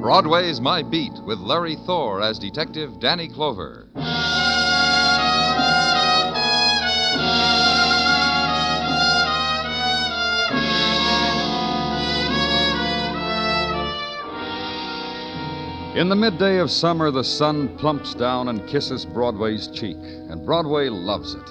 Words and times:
Broadway's 0.00 0.62
My 0.62 0.82
Beat 0.82 1.12
with 1.24 1.40
Larry 1.40 1.76
Thor 1.76 2.22
as 2.22 2.38
Detective 2.38 2.98
Danny 3.00 3.28
Clover. 3.28 3.86
In 15.94 16.08
the 16.08 16.16
midday 16.16 16.56
of 16.60 16.70
summer, 16.70 17.10
the 17.10 17.22
sun 17.22 17.76
plumps 17.76 18.14
down 18.14 18.48
and 18.48 18.66
kisses 18.66 19.04
Broadway's 19.04 19.66
cheek, 19.66 19.98
and 19.98 20.46
Broadway 20.46 20.88
loves 20.88 21.34
it. 21.34 21.46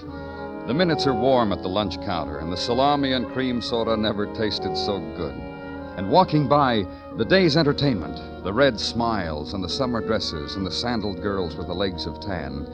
The 0.66 0.74
minutes 0.74 1.06
are 1.06 1.14
warm 1.14 1.52
at 1.52 1.62
the 1.62 1.70
lunch 1.70 2.02
counter, 2.02 2.40
and 2.40 2.52
the 2.52 2.58
salami 2.58 3.12
and 3.12 3.28
cream 3.28 3.62
soda 3.62 3.96
never 3.96 4.26
tasted 4.34 4.76
so 4.76 4.98
good. 5.16 5.59
And 5.98 6.10
walking 6.10 6.48
by, 6.48 6.86
the 7.18 7.26
day's 7.26 7.58
entertainment, 7.58 8.44
the 8.44 8.54
red 8.54 8.80
smiles 8.80 9.54
and 9.54 9.64
the 9.64 9.70
summer 9.70 10.02
dresses 10.02 10.56
and 10.56 10.66
the 10.66 10.72
sandaled 10.72 11.22
girls 11.22 11.56
with 11.56 11.68
the 11.68 11.74
legs 11.74 12.06
of 12.06 12.20
tan, 12.20 12.66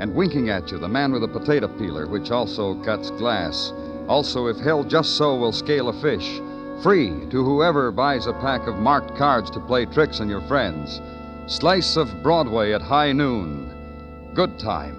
and 0.00 0.14
winking 0.14 0.50
at 0.50 0.70
you, 0.70 0.78
the 0.78 0.88
man 0.88 1.12
with 1.12 1.22
a 1.22 1.28
potato 1.28 1.68
peeler, 1.68 2.06
which 2.06 2.30
also 2.30 2.74
cuts 2.82 3.10
glass. 3.10 3.72
Also, 4.08 4.46
if 4.48 4.56
held 4.58 4.90
just 4.90 5.16
so, 5.16 5.36
will 5.36 5.52
scale 5.52 5.88
a 5.88 6.00
fish. 6.00 6.40
Free 6.82 7.10
to 7.30 7.44
whoever 7.44 7.92
buys 7.92 8.26
a 8.26 8.32
pack 8.32 8.66
of 8.66 8.76
marked 8.76 9.16
cards 9.16 9.50
to 9.50 9.60
play 9.60 9.86
tricks 9.86 10.20
on 10.20 10.28
your 10.28 10.40
friends. 10.42 11.00
Slice 11.46 11.96
of 11.96 12.22
Broadway 12.22 12.72
at 12.72 12.82
high 12.82 13.12
noon. 13.12 14.32
Good 14.34 14.58
time. 14.58 14.98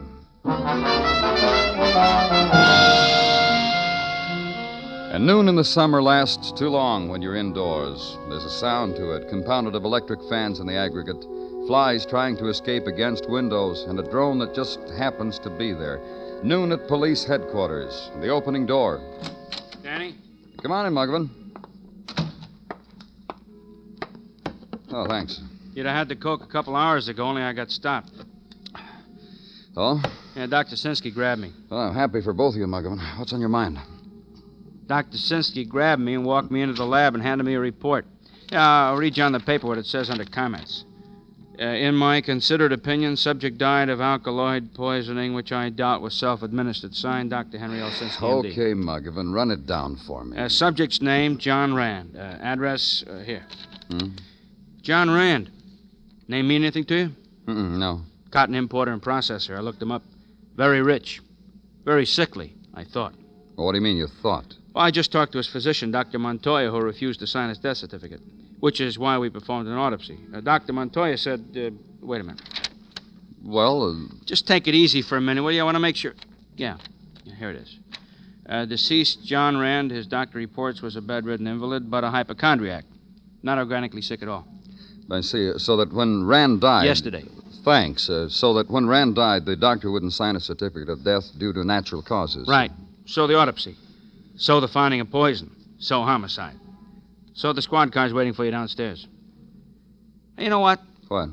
And 5.13 5.27
noon 5.27 5.47
in 5.47 5.55
the 5.55 5.63
summer 5.63 6.01
lasts 6.01 6.51
too 6.51 6.69
long 6.69 7.07
when 7.07 7.21
you're 7.21 7.35
indoors. 7.35 8.17
There's 8.29 8.45
a 8.45 8.49
sound 8.49 8.95
to 8.95 9.11
it, 9.11 9.29
compounded 9.29 9.75
of 9.75 9.83
electric 9.83 10.19
fans 10.27 10.59
in 10.59 10.65
the 10.65 10.75
aggregate, 10.75 11.23
flies 11.67 12.03
trying 12.03 12.35
to 12.37 12.47
escape 12.47 12.87
against 12.87 13.29
windows, 13.29 13.85
and 13.87 13.99
a 13.99 14.09
drone 14.09 14.39
that 14.39 14.55
just 14.55 14.79
happens 14.97 15.37
to 15.39 15.51
be 15.51 15.71
there. 15.71 16.01
Noon 16.43 16.71
at 16.71 16.87
police 16.87 17.23
headquarters, 17.23 18.09
the 18.21 18.29
opening 18.29 18.65
door. 18.65 19.01
Danny? 19.83 20.15
Come 20.63 20.71
on 20.71 20.87
in, 20.87 20.93
Muggavan. 20.93 21.29
Oh, 24.89 25.05
thanks. 25.07 25.41
You'd 25.75 25.85
have 25.85 25.95
had 25.95 26.09
the 26.09 26.15
Coke 26.15 26.41
a 26.41 26.47
couple 26.47 26.75
hours 26.75 27.07
ago, 27.07 27.23
only 27.23 27.43
I 27.43 27.53
got 27.53 27.69
stopped. 27.69 28.09
Oh? 29.77 30.01
Yeah, 30.35 30.47
Dr. 30.47 30.75
Sinsky 30.75 31.13
grabbed 31.13 31.39
me. 31.39 31.53
Well, 31.69 31.81
I'm 31.81 31.93
happy 31.93 32.21
for 32.23 32.33
both 32.33 32.55
of 32.55 32.59
you, 32.59 32.65
Muggavan. 32.65 33.19
What's 33.19 33.31
on 33.31 33.39
your 33.39 33.49
mind? 33.49 33.77
Dr. 34.87 35.17
Sinsky 35.17 35.67
grabbed 35.67 36.01
me 36.01 36.13
and 36.13 36.25
walked 36.25 36.51
me 36.51 36.61
into 36.61 36.75
the 36.75 36.85
lab 36.85 37.13
and 37.13 37.23
handed 37.23 37.43
me 37.45 37.53
a 37.53 37.59
report. 37.59 38.05
Yeah, 38.51 38.89
I'll 38.89 38.97
read 38.97 39.17
you 39.17 39.23
on 39.23 39.31
the 39.31 39.39
paper 39.39 39.67
what 39.67 39.77
it 39.77 39.85
says 39.85 40.09
under 40.09 40.25
comments. 40.25 40.85
Uh, 41.59 41.65
in 41.65 41.95
my 41.95 42.19
considered 42.19 42.73
opinion, 42.73 43.15
subject 43.15 43.59
died 43.59 43.87
of 43.87 44.01
alkaloid 44.01 44.73
poisoning, 44.73 45.35
which 45.35 45.51
I 45.51 45.69
doubt 45.69 46.01
was 46.01 46.15
self-administered. 46.15 46.95
Signed, 46.95 47.29
Dr. 47.29 47.59
Henry 47.59 47.79
L. 47.79 47.91
Sinsky. 47.91 48.23
Okay, 48.23 48.73
Muggavan, 48.73 49.33
run 49.33 49.51
it 49.51 49.67
down 49.67 49.95
for 50.07 50.25
me. 50.25 50.37
Uh, 50.37 50.49
subject's 50.49 51.01
name, 51.01 51.37
John 51.37 51.75
Rand. 51.75 52.15
Uh, 52.17 52.37
address, 52.41 53.03
uh, 53.07 53.19
here. 53.19 53.45
Hmm? 53.89 54.09
John 54.81 55.11
Rand. 55.11 55.51
Name 56.27 56.47
mean 56.47 56.63
anything 56.63 56.85
to 56.85 56.95
you? 56.95 57.09
Mm-mm, 57.45 57.77
no. 57.77 58.01
Cotton 58.31 58.55
importer 58.55 58.91
and 58.91 59.01
processor. 59.01 59.55
I 59.55 59.61
looked 59.61 59.81
him 59.81 59.91
up. 59.91 60.01
Very 60.55 60.81
rich. 60.81 61.21
Very 61.85 62.05
sickly, 62.05 62.55
I 62.73 62.83
thought. 62.83 63.13
Well, 63.55 63.65
what 63.65 63.73
do 63.73 63.77
you 63.77 63.83
mean 63.83 63.97
you 63.97 64.07
thought? 64.07 64.55
Well, 64.73 64.83
I 64.83 64.91
just 64.91 65.11
talked 65.11 65.31
to 65.33 65.37
his 65.37 65.47
physician, 65.47 65.91
Dr. 65.91 66.19
Montoya, 66.19 66.71
who 66.71 66.79
refused 66.79 67.19
to 67.19 67.27
sign 67.27 67.49
his 67.49 67.59
death 67.59 67.77
certificate, 67.77 68.21
which 68.59 68.81
is 68.81 68.97
why 68.97 69.17
we 69.17 69.29
performed 69.29 69.67
an 69.67 69.77
autopsy. 69.77 70.17
Uh, 70.33 70.41
Dr. 70.41 70.73
Montoya 70.73 71.17
said, 71.17 71.45
uh, 71.55 71.69
wait 72.05 72.21
a 72.21 72.23
minute. 72.23 72.41
Well, 73.43 73.91
uh, 73.91 74.15
Just 74.25 74.47
take 74.47 74.67
it 74.67 74.73
easy 74.73 75.01
for 75.01 75.17
a 75.17 75.21
minute, 75.21 75.43
will 75.43 75.51
you? 75.51 75.61
I 75.61 75.63
want 75.63 75.75
to 75.75 75.79
make 75.79 75.95
sure. 75.95 76.13
Yeah, 76.55 76.77
yeah 77.23 77.35
here 77.35 77.51
it 77.51 77.57
is. 77.57 77.77
Uh, 78.47 78.65
deceased 78.65 79.23
John 79.23 79.57
Rand, 79.57 79.91
his 79.91 80.07
doctor 80.07 80.37
reports, 80.37 80.81
was 80.81 80.95
a 80.95 81.01
bedridden 81.01 81.47
invalid, 81.47 81.89
but 81.89 82.03
a 82.03 82.09
hypochondriac. 82.09 82.85
Not 83.43 83.57
organically 83.57 84.01
sick 84.01 84.21
at 84.21 84.27
all. 84.27 84.47
I 85.11 85.21
see. 85.21 85.51
So 85.57 85.77
that 85.77 85.93
when 85.93 86.25
Rand 86.25 86.61
died. 86.61 86.85
Yesterday. 86.85 87.25
Thanks. 87.63 88.09
Uh, 88.09 88.27
so 88.29 88.53
that 88.55 88.69
when 88.69 88.87
Rand 88.87 89.15
died, 89.15 89.45
the 89.45 89.55
doctor 89.55 89.91
wouldn't 89.91 90.13
sign 90.13 90.35
a 90.35 90.39
certificate 90.39 90.89
of 90.89 91.03
death 91.03 91.29
due 91.37 91.53
to 91.53 91.63
natural 91.63 92.01
causes. 92.01 92.47
Right. 92.47 92.71
So 93.05 93.27
the 93.27 93.37
autopsy. 93.37 93.75
So 94.35 94.59
the 94.59 94.67
finding 94.67 95.01
of 95.01 95.11
poison. 95.11 95.51
So 95.79 96.01
homicide. 96.03 96.55
So 97.33 97.53
the 97.53 97.61
squad 97.61 97.91
car's 97.91 98.13
waiting 98.13 98.33
for 98.33 98.45
you 98.45 98.51
downstairs. 98.51 99.07
Hey, 100.37 100.45
you 100.45 100.49
know 100.49 100.59
what? 100.59 100.79
What? 101.07 101.29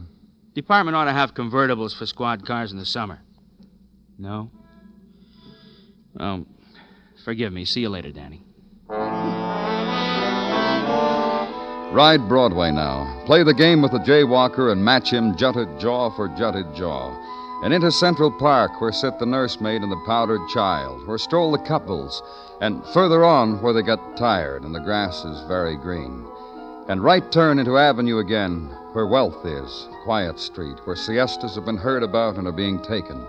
Department 0.54 0.97
ought 0.97 1.04
to 1.04 1.12
have 1.12 1.34
convertibles 1.34 1.97
for 1.97 2.06
squad 2.06 2.47
cars 2.47 2.72
in 2.72 2.78
the 2.78 2.86
summer. 2.86 3.20
No? 4.19 4.50
Um, 6.19 6.47
forgive 7.25 7.53
me. 7.53 7.64
See 7.64 7.80
you 7.80 7.88
later, 7.88 8.10
Danny. 8.10 8.42
Ride 11.92 12.28
Broadway 12.28 12.70
now. 12.70 13.22
Play 13.26 13.42
the 13.42 13.54
game 13.54 13.82
with 13.82 13.92
the 13.92 13.98
jaywalker 13.98 14.72
and 14.72 14.84
match 14.84 15.12
him 15.12 15.36
jutted 15.36 15.80
jaw 15.80 16.10
for 16.14 16.28
jutted 16.28 16.75
jaw. 16.75 17.16
And 17.62 17.75
into 17.75 17.93
Central 17.93 18.31
Park, 18.31 18.81
where 18.81 18.93
sit 18.93 19.19
the 19.19 19.26
nursemaid 19.26 19.82
and 19.82 19.93
the 19.93 20.03
powdered 20.06 20.41
child, 20.48 21.06
where 21.06 21.19
stroll 21.19 21.53
the 21.53 21.59
couples, 21.59 22.22
and 22.60 22.84
further 22.94 23.25
on, 23.25 23.60
where 23.62 23.72
they 23.72 23.82
get 23.82 24.16
tired 24.16 24.62
and 24.62 24.75
the 24.75 24.81
grass 24.81 25.25
is 25.25 25.47
very 25.48 25.76
green. 25.76 26.26
And 26.88 27.04
right 27.04 27.31
turn 27.31 27.59
into 27.59 27.78
Avenue 27.78 28.19
again, 28.19 28.71
where 28.93 29.06
wealth 29.06 29.44
is, 29.44 29.88
quiet 30.04 30.38
street, 30.38 30.78
where 30.84 30.97
siestas 30.97 31.54
have 31.54 31.66
been 31.66 31.76
heard 31.76 32.03
about 32.03 32.37
and 32.37 32.47
are 32.47 32.53
being 32.53 32.81
taken. 32.81 33.25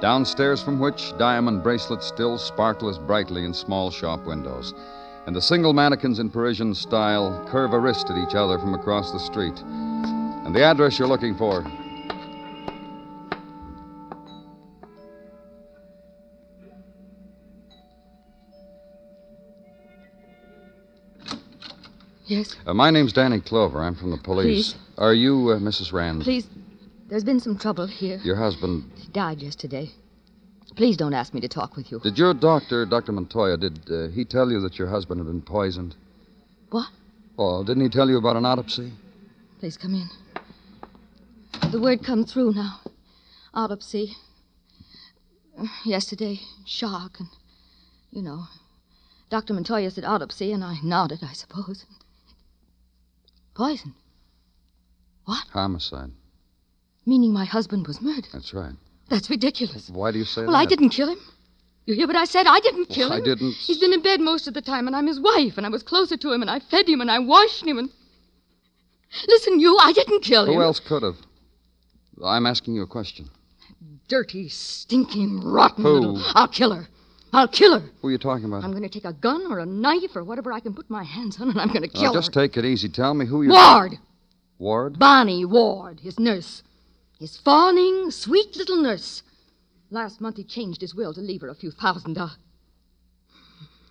Downstairs 0.00 0.62
from 0.62 0.78
which 0.78 1.16
diamond 1.18 1.62
bracelets 1.62 2.06
still 2.06 2.38
sparkle 2.38 2.88
as 2.88 2.98
brightly 2.98 3.44
in 3.44 3.52
small 3.52 3.90
shop 3.90 4.24
windows 4.24 4.72
and 5.26 5.34
the 5.34 5.40
single 5.40 5.72
mannequins 5.72 6.18
in 6.18 6.30
Parisian 6.30 6.74
style 6.74 7.44
curve 7.48 7.72
a 7.72 7.78
wrist 7.78 8.10
at 8.10 8.18
each 8.18 8.34
other 8.34 8.58
from 8.58 8.74
across 8.74 9.10
the 9.10 9.18
street. 9.18 9.58
And 9.62 10.54
the 10.54 10.62
address 10.62 10.98
you're 10.98 11.08
looking 11.08 11.34
for. 11.34 11.64
Yes, 22.26 22.56
Uh, 22.66 22.72
my 22.72 22.90
name's 22.90 23.12
Danny 23.12 23.40
Clover. 23.40 23.82
I'm 23.82 23.94
from 23.94 24.10
the 24.10 24.16
police. 24.16 24.72
Please. 24.72 24.74
Are 24.96 25.12
you 25.12 25.50
uh, 25.50 25.58
Mrs. 25.58 25.92
Rand? 25.92 26.22
please. 26.22 26.46
There's 27.08 27.24
been 27.24 27.38
some 27.40 27.58
trouble 27.58 27.86
here. 27.86 28.18
Your 28.24 28.36
husband. 28.36 28.90
He 28.96 29.08
died 29.08 29.42
yesterday. 29.42 29.90
Please 30.74 30.96
don't 30.96 31.12
ask 31.12 31.34
me 31.34 31.40
to 31.42 31.48
talk 31.48 31.76
with 31.76 31.92
you. 31.92 32.00
Did 32.00 32.16
your 32.18 32.32
doctor, 32.32 32.86
Dr. 32.86 33.12
Montoya, 33.12 33.58
did 33.58 33.78
uh, 33.90 34.08
he 34.08 34.24
tell 34.24 34.50
you 34.50 34.60
that 34.62 34.78
your 34.78 34.88
husband 34.88 35.20
had 35.20 35.26
been 35.26 35.42
poisoned? 35.42 35.94
What? 36.70 36.88
Oh, 37.38 37.62
didn't 37.62 37.82
he 37.82 37.88
tell 37.90 38.08
you 38.08 38.16
about 38.16 38.36
an 38.36 38.46
autopsy? 38.46 38.92
Please 39.60 39.76
come 39.76 39.94
in. 39.94 40.08
The 41.70 41.80
word 41.80 42.02
come 42.02 42.24
through 42.24 42.54
now. 42.54 42.80
Autopsy. 43.52 44.14
Yesterday, 45.84 46.40
shock, 46.66 47.20
and 47.20 47.28
you 48.10 48.22
know. 48.22 48.44
Dr. 49.30 49.52
Montoya 49.54 49.90
said 49.90 50.04
autopsy, 50.04 50.52
and 50.52 50.64
I 50.64 50.78
nodded, 50.82 51.20
I 51.22 51.32
suppose. 51.34 51.84
Poison. 53.54 53.94
What? 55.24 55.44
Homicide. 55.52 56.10
Meaning 57.06 57.32
my 57.32 57.44
husband 57.44 57.86
was 57.86 58.00
murdered. 58.00 58.28
That's 58.32 58.52
right. 58.52 58.74
That's 59.08 59.30
ridiculous. 59.30 59.90
Why 59.90 60.10
do 60.10 60.18
you 60.18 60.24
say 60.24 60.40
Well, 60.42 60.46
that? 60.46 60.52
Well, 60.52 60.62
I 60.62 60.66
didn't 60.66 60.90
kill 60.90 61.08
him. 61.10 61.18
You 61.86 61.94
hear 61.94 62.06
what 62.06 62.16
I 62.16 62.24
said? 62.24 62.46
I 62.46 62.60
didn't 62.60 62.86
kill 62.86 63.10
Well, 63.10 63.18
I 63.18 63.24
didn't- 63.24 63.52
He's 63.52 63.78
been 63.78 63.92
in 63.92 64.00
bed 64.02 64.20
most 64.20 64.48
of 64.48 64.54
the 64.54 64.62
time, 64.62 64.86
and 64.86 64.96
I'm 64.96 65.06
his 65.06 65.20
wife, 65.20 65.58
and 65.58 65.66
I 65.66 65.68
was 65.68 65.82
closer 65.82 66.16
to 66.16 66.32
him, 66.32 66.40
and 66.40 66.50
I 66.50 66.58
fed 66.60 66.88
him, 66.88 67.00
and 67.02 67.10
I 67.10 67.18
washed 67.18 67.64
him, 67.64 67.78
and. 67.78 67.90
Listen, 69.28 69.60
you, 69.60 69.76
I 69.80 69.92
didn't 69.92 70.20
kill 70.22 70.46
him. 70.46 70.54
Who 70.54 70.62
else 70.62 70.80
could 70.80 71.02
have? 71.02 71.16
I'm 72.24 72.46
asking 72.46 72.74
you 72.74 72.82
a 72.82 72.86
question. 72.86 73.28
Dirty, 74.08 74.48
stinking, 74.48 75.40
rotten 75.42 75.84
Who? 75.84 75.92
little. 75.92 76.22
I'll 76.34 76.48
kill 76.48 76.72
her. 76.72 76.88
I'll 77.34 77.48
kill 77.48 77.78
her. 77.80 77.86
Who 78.00 78.08
are 78.08 78.10
you 78.12 78.18
talking 78.18 78.44
about? 78.44 78.62
I'm 78.64 78.70
going 78.70 78.82
to 78.82 78.88
take 78.88 79.04
a 79.04 79.12
gun 79.12 79.50
or 79.50 79.58
a 79.58 79.66
knife 79.66 80.14
or 80.14 80.22
whatever 80.24 80.52
I 80.52 80.60
can 80.60 80.72
put 80.74 80.88
my 80.88 81.02
hands 81.04 81.40
on, 81.40 81.50
and 81.50 81.60
I'm 81.60 81.68
going 81.68 81.88
to 81.88 81.94
Now, 81.94 82.00
kill 82.00 82.12
just 82.12 82.28
her. 82.34 82.42
Just 82.42 82.54
take 82.54 82.56
it 82.56 82.64
easy. 82.64 82.88
Tell 82.88 83.14
me 83.14 83.26
who 83.26 83.42
you. 83.42 83.50
Ward! 83.50 83.98
Ward? 84.58 84.98
Bonnie 84.98 85.44
Ward, 85.44 86.00
his 86.00 86.18
nurse. 86.18 86.62
His 87.18 87.36
fawning, 87.36 88.10
sweet 88.10 88.56
little 88.56 88.80
nurse. 88.80 89.22
Last 89.90 90.20
month 90.20 90.36
he 90.36 90.44
changed 90.44 90.80
his 90.80 90.94
will 90.94 91.12
to 91.14 91.20
leave 91.20 91.40
her 91.42 91.48
a 91.48 91.54
few 91.54 91.70
thousand 91.70 92.14
dollars. 92.14 92.36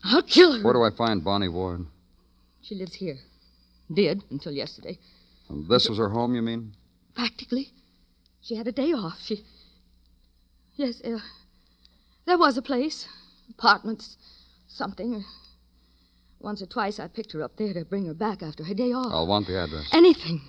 I'll 0.04 0.22
kill 0.24 0.58
her. 0.58 0.64
Where 0.64 0.74
do 0.74 0.84
I 0.84 0.90
find 0.90 1.24
Bonnie 1.24 1.48
Ward? 1.48 1.86
She 2.62 2.76
lives 2.76 2.94
here. 2.96 3.18
Did 3.94 4.24
until 4.32 4.52
yesterday. 4.52 4.98
Um, 5.50 5.66
This 5.70 5.88
was 5.90 5.98
her 5.98 6.10
home, 6.10 6.36
you 6.36 6.42
mean? 6.42 6.74
Practically. 7.16 7.70
She 8.42 8.56
had 8.56 8.68
a 8.68 8.72
day 8.72 8.92
off. 8.94 9.20
She. 9.22 9.44
Yes, 10.76 11.02
uh, 11.04 11.20
there 12.26 12.38
was 12.38 12.58
a 12.58 12.62
place. 12.62 13.08
Apartments. 13.50 14.18
Something. 14.68 15.24
Once 16.40 16.62
or 16.62 16.66
twice 16.66 17.00
I 17.00 17.08
picked 17.08 17.32
her 17.34 17.42
up 17.42 17.56
there 17.58 17.74
to 17.74 17.86
bring 17.86 18.06
her 18.06 18.14
back 18.14 18.44
after 18.44 18.64
her 18.64 18.74
day 18.74 18.92
off. 18.92 19.12
I'll 19.12 19.28
want 19.28 19.48
the 19.48 19.58
address. 19.58 19.88
Anything. 19.94 20.42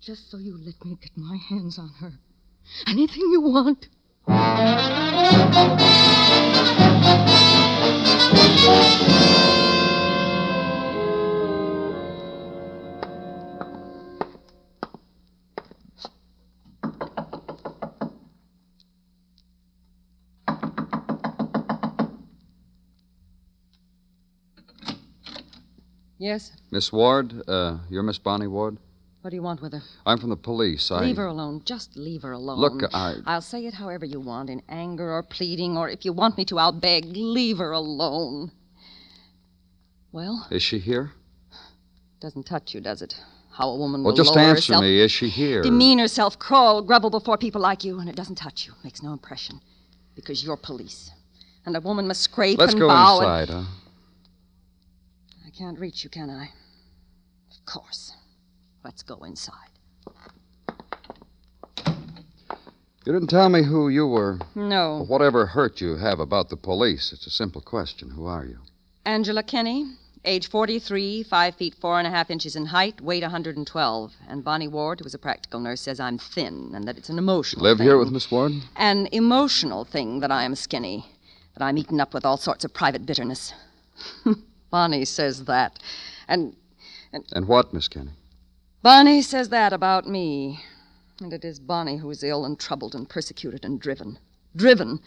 Just 0.00 0.30
so 0.30 0.38
you 0.38 0.58
let 0.58 0.84
me 0.84 0.96
get 1.00 1.16
my 1.16 1.36
hands 1.48 1.78
on 1.78 1.90
her. 2.00 2.12
Anything 2.86 3.30
you 3.30 3.40
want. 3.40 3.88
Yes? 26.22 26.52
Miss 26.70 26.92
Ward, 26.92 27.42
uh, 27.48 27.78
you're 27.90 28.04
Miss 28.04 28.16
Bonnie 28.18 28.46
Ward? 28.46 28.76
What 29.22 29.30
do 29.30 29.36
you 29.36 29.42
want 29.42 29.60
with 29.60 29.72
her? 29.72 29.82
I'm 30.06 30.18
from 30.18 30.30
the 30.30 30.36
police. 30.36 30.88
I. 30.92 31.00
Leave 31.00 31.16
her 31.16 31.26
alone. 31.26 31.62
Just 31.64 31.96
leave 31.96 32.22
her 32.22 32.30
alone. 32.30 32.60
Look, 32.60 32.84
I- 32.94 33.16
I'll 33.26 33.40
say 33.42 33.66
it 33.66 33.74
however 33.74 34.04
you 34.06 34.20
want, 34.20 34.48
in 34.48 34.62
anger 34.68 35.10
or 35.12 35.24
pleading, 35.24 35.76
or 35.76 35.88
if 35.88 36.04
you 36.04 36.12
want 36.12 36.38
me 36.38 36.44
to, 36.44 36.60
I'll 36.60 36.70
beg. 36.70 37.06
Leave 37.16 37.58
her 37.58 37.72
alone. 37.72 38.52
Well, 40.12 40.46
Is 40.48 40.62
she 40.62 40.78
here? 40.78 41.10
doesn't 42.20 42.46
touch 42.46 42.72
you, 42.72 42.80
does 42.80 43.02
it? 43.02 43.16
How 43.50 43.68
a 43.70 43.76
woman 43.76 44.04
Well, 44.04 44.12
will 44.12 44.16
just 44.24 44.36
answer 44.36 44.54
herself, 44.54 44.82
me. 44.82 45.00
Is 45.00 45.10
she 45.10 45.28
here? 45.28 45.60
demean 45.62 45.98
herself, 45.98 46.38
crawl, 46.38 46.82
grovel 46.82 47.10
before 47.10 47.36
people 47.36 47.60
like 47.60 47.82
you, 47.82 47.98
and 47.98 48.08
it 48.08 48.14
doesn't 48.14 48.36
touch 48.36 48.64
you. 48.68 48.74
Makes 48.84 49.02
no 49.02 49.12
impression. 49.12 49.60
Because 50.14 50.44
you're 50.44 50.56
police. 50.56 51.10
And 51.66 51.74
a 51.76 51.80
woman 51.80 52.06
must 52.06 52.20
scrape 52.20 52.58
Let's 52.60 52.74
and 52.74 52.80
go 52.80 52.86
bow. 52.86 53.18
and- 53.18 53.24
inside, 53.24 53.48
huh? 53.52 53.64
I 55.52 55.58
can't 55.58 55.78
reach 55.78 56.02
you, 56.02 56.08
can 56.08 56.30
I? 56.30 56.50
Of 57.50 57.66
course. 57.66 58.14
Let's 58.84 59.02
go 59.02 59.16
inside. 59.24 59.54
You 63.04 63.12
didn't 63.12 63.28
tell 63.28 63.48
me 63.50 63.62
who 63.64 63.88
you 63.88 64.06
were. 64.06 64.38
No. 64.54 65.04
Whatever 65.06 65.44
hurt 65.46 65.80
you 65.80 65.96
have 65.96 66.20
about 66.20 66.48
the 66.48 66.56
police, 66.56 67.12
it's 67.12 67.26
a 67.26 67.30
simple 67.30 67.60
question. 67.60 68.10
Who 68.10 68.24
are 68.26 68.46
you? 68.46 68.60
Angela 69.04 69.42
Kenny, 69.42 69.96
age 70.24 70.48
43, 70.48 71.24
5 71.24 71.54
feet 71.56 71.74
4 71.74 71.98
and 71.98 72.06
a 72.06 72.10
half 72.10 72.30
inches 72.30 72.56
in 72.56 72.66
height, 72.66 73.00
weight 73.00 73.22
112. 73.22 74.12
And 74.28 74.44
Bonnie 74.44 74.68
Ward, 74.68 75.00
who 75.00 75.06
is 75.06 75.14
a 75.14 75.18
practical 75.18 75.60
nurse, 75.60 75.82
says 75.82 76.00
I'm 76.00 76.16
thin 76.16 76.70
and 76.74 76.88
that 76.88 76.96
it's 76.96 77.10
an 77.10 77.18
emotional 77.18 77.64
Live 77.64 77.78
thing. 77.78 77.88
here 77.88 77.98
with 77.98 78.10
Miss 78.10 78.30
Ward? 78.30 78.52
An 78.76 79.06
emotional 79.12 79.84
thing 79.84 80.20
that 80.20 80.30
I 80.30 80.44
am 80.44 80.54
skinny, 80.54 81.06
that 81.58 81.62
I'm 81.64 81.76
eaten 81.76 82.00
up 82.00 82.14
with 82.14 82.24
all 82.24 82.38
sorts 82.38 82.64
of 82.64 82.72
private 82.72 83.04
bitterness. 83.04 83.52
Bonnie 84.72 85.04
says 85.04 85.44
that. 85.44 85.78
And 86.26 86.56
And 87.12 87.46
what, 87.46 87.72
Miss 87.74 87.88
Kenny? 87.88 88.12
Bonnie 88.82 89.22
says 89.22 89.50
that 89.50 89.72
about 89.72 90.08
me. 90.08 90.64
And 91.20 91.32
it 91.32 91.44
is 91.44 91.60
Bonnie 91.60 91.98
who 91.98 92.10
is 92.10 92.24
ill 92.24 92.44
and 92.46 92.58
troubled 92.58 92.94
and 92.94 93.08
persecuted 93.08 93.64
and 93.64 93.78
driven. 93.78 94.18
Driven. 94.56 95.00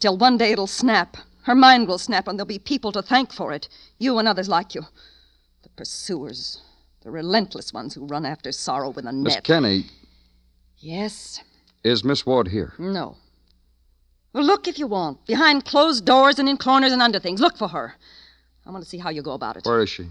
Till 0.00 0.18
one 0.18 0.36
day 0.36 0.50
it'll 0.52 0.66
snap. 0.66 1.16
Her 1.44 1.54
mind 1.54 1.86
will 1.86 1.98
snap, 1.98 2.26
and 2.26 2.36
there'll 2.36 2.46
be 2.46 2.58
people 2.58 2.90
to 2.92 3.00
thank 3.00 3.32
for 3.32 3.52
it. 3.52 3.68
You 3.98 4.18
and 4.18 4.26
others 4.26 4.48
like 4.48 4.74
you. 4.74 4.82
The 5.62 5.68
pursuers. 5.70 6.60
The 7.02 7.12
relentless 7.12 7.72
ones 7.72 7.94
who 7.94 8.04
run 8.06 8.26
after 8.26 8.50
sorrow 8.50 8.90
with 8.90 9.06
a 9.06 9.12
Miss 9.12 9.34
net. 9.34 9.44
Kenny, 9.44 9.86
yes. 10.78 11.40
is 11.84 12.02
Miss 12.02 12.26
Ward 12.26 12.48
here? 12.48 12.74
No. 12.78 13.16
Well, 14.32 14.44
look 14.44 14.66
if 14.66 14.80
you 14.80 14.88
want. 14.88 15.24
Behind 15.26 15.64
closed 15.64 16.04
doors 16.04 16.40
and 16.40 16.48
in 16.48 16.56
corners 16.56 16.92
and 16.92 17.00
under 17.00 17.20
things. 17.20 17.40
Look 17.40 17.56
for 17.56 17.68
her. 17.68 17.94
I 18.66 18.70
want 18.70 18.82
to 18.82 18.90
see 18.90 18.98
how 18.98 19.10
you 19.10 19.22
go 19.22 19.32
about 19.32 19.56
it. 19.56 19.64
Where 19.64 19.82
is 19.82 19.90
she? 19.90 20.08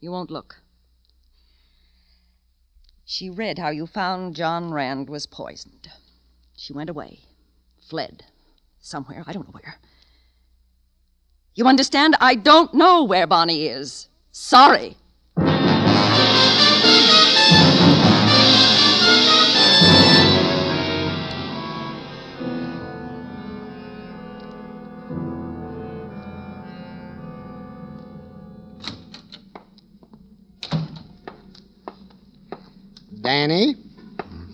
You 0.00 0.12
won't 0.12 0.30
look. 0.30 0.56
She 3.04 3.30
read 3.30 3.58
how 3.58 3.70
you 3.70 3.86
found 3.86 4.36
John 4.36 4.72
Rand 4.72 5.08
was 5.08 5.26
poisoned. 5.26 5.88
She 6.56 6.72
went 6.72 6.90
away, 6.90 7.20
fled. 7.88 8.24
Somewhere, 8.80 9.24
I 9.26 9.32
don't 9.32 9.46
know 9.46 9.60
where. 9.60 9.76
You 11.54 11.66
understand? 11.66 12.16
I 12.20 12.34
don't 12.34 12.74
know 12.74 13.04
where 13.04 13.26
Bonnie 13.26 13.66
is. 13.66 14.08
Sorry. 14.30 14.96
Danny? 33.46 33.76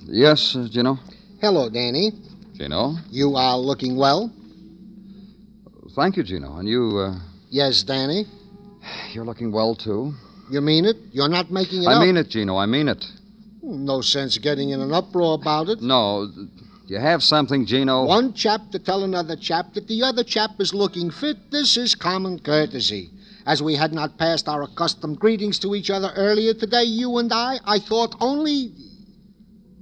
Yes, 0.07 0.55
uh, 0.55 0.69
Gino? 0.71 0.99
Hello, 1.41 1.71
Danny. 1.71 2.13
Gino? 2.53 2.95
You 3.09 3.37
are 3.37 3.57
looking 3.57 3.97
well? 3.97 4.31
Thank 5.97 6.19
you, 6.19 6.23
Gino. 6.23 6.59
And 6.59 6.69
you, 6.69 6.99
uh, 6.99 7.19
Yes, 7.49 7.83
Danny. 7.85 8.27
you're 9.15 9.25
looking 9.25 9.51
well, 9.51 9.75
too. 9.75 10.13
You 10.51 10.61
mean 10.61 10.85
it? 10.85 10.97
You're 11.11 11.31
not 11.31 11.51
making 11.51 11.85
it 11.85 11.87
I 11.87 11.95
up? 11.95 12.03
mean 12.03 12.19
it, 12.19 12.29
Gino. 12.29 12.59
I 12.59 12.67
mean 12.67 12.89
it. 12.89 13.03
No 13.63 14.03
sense 14.03 14.37
getting 14.37 14.71
in 14.71 14.81
an 14.83 14.93
uproar 14.93 15.37
about 15.41 15.71
it. 15.71 15.81
No. 15.81 16.31
You 16.87 16.99
have 16.99 17.23
something, 17.23 17.65
Gino? 17.65 18.05
One 18.05 18.35
chap 18.35 18.61
to 18.73 18.79
tell 18.79 19.05
another 19.05 19.37
chap 19.37 19.73
that 19.73 19.89
the 19.89 20.03
other 20.03 20.23
chap 20.23 20.51
is 20.59 20.75
looking 20.75 21.11
fit. 21.11 21.51
This 21.51 21.79
is 21.79 21.95
common 21.95 22.41
courtesy. 22.41 23.09
As 23.47 23.63
we 23.63 23.75
had 23.75 23.93
not 23.93 24.19
passed 24.19 24.49
our 24.49 24.63
accustomed 24.63 25.19
greetings 25.19 25.59
to 25.61 25.75
each 25.75 25.91
other 25.91 26.13
earlier 26.17 26.55
today, 26.55 26.85
you 26.85 27.19
and 27.19 27.33
I, 27.33 27.59
I 27.65 27.79
thought 27.79 28.15
only. 28.21 28.73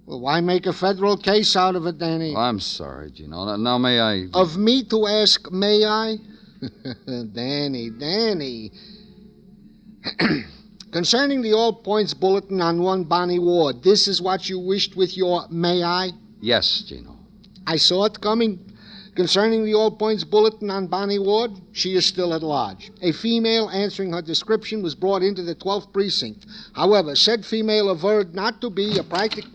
Well, 0.07 0.21
why 0.21 0.41
make 0.41 0.67
a 0.67 0.73
federal 0.73 1.17
case 1.17 1.55
out 1.57 1.77
of 1.77 1.87
it, 1.87 1.99
Danny? 1.99 2.35
Oh, 2.35 2.41
I'm 2.41 2.61
sorry, 2.61 3.11
Gino. 3.11 3.45
Now, 3.45 3.57
now 3.57 3.79
may 3.79 4.01
I. 4.01 4.27
Of 4.33 4.57
me 4.57 4.83
to 4.85 5.07
ask, 5.07 5.51
may 5.53 5.85
I? 5.85 6.17
Danny, 7.33 7.91
Danny. 7.91 8.73
Concerning 10.93 11.43
the 11.43 11.53
All 11.53 11.73
Points 11.73 12.15
Bulletin 12.15 12.61
on 12.61 12.83
one 12.83 13.05
Bonnie 13.05 13.39
Ward, 13.39 13.83
this 13.83 14.09
is 14.09 14.21
what 14.21 14.49
you 14.49 14.59
wished 14.59 14.97
with 14.97 15.17
your 15.17 15.47
may 15.49 15.85
I? 15.85 16.11
Yes, 16.41 16.83
Gino. 16.89 17.17
I 17.67 17.77
saw 17.77 18.07
it 18.07 18.21
coming. 18.21 18.70
Concerning 19.15 19.65
the 19.65 19.75
All 19.75 19.91
Points 19.91 20.25
Bulletin 20.25 20.71
on 20.71 20.87
Bonnie 20.87 21.19
Ward, 21.19 21.53
she 21.73 21.95
is 21.97 22.07
still 22.07 22.33
at 22.33 22.43
large. 22.43 22.91
A 23.03 23.13
female 23.13 23.69
answering 23.69 24.13
her 24.13 24.23
description 24.23 24.83
was 24.83 24.95
brought 24.95 25.23
into 25.23 25.43
the 25.43 25.55
12th 25.55 25.93
precinct. 25.93 26.47
However, 26.75 27.17
said 27.17 27.45
female 27.45 27.91
averred 27.91 28.35
not 28.35 28.61
to 28.61 28.71
be 28.71 28.99
a 28.99 29.03
practical. 29.03 29.51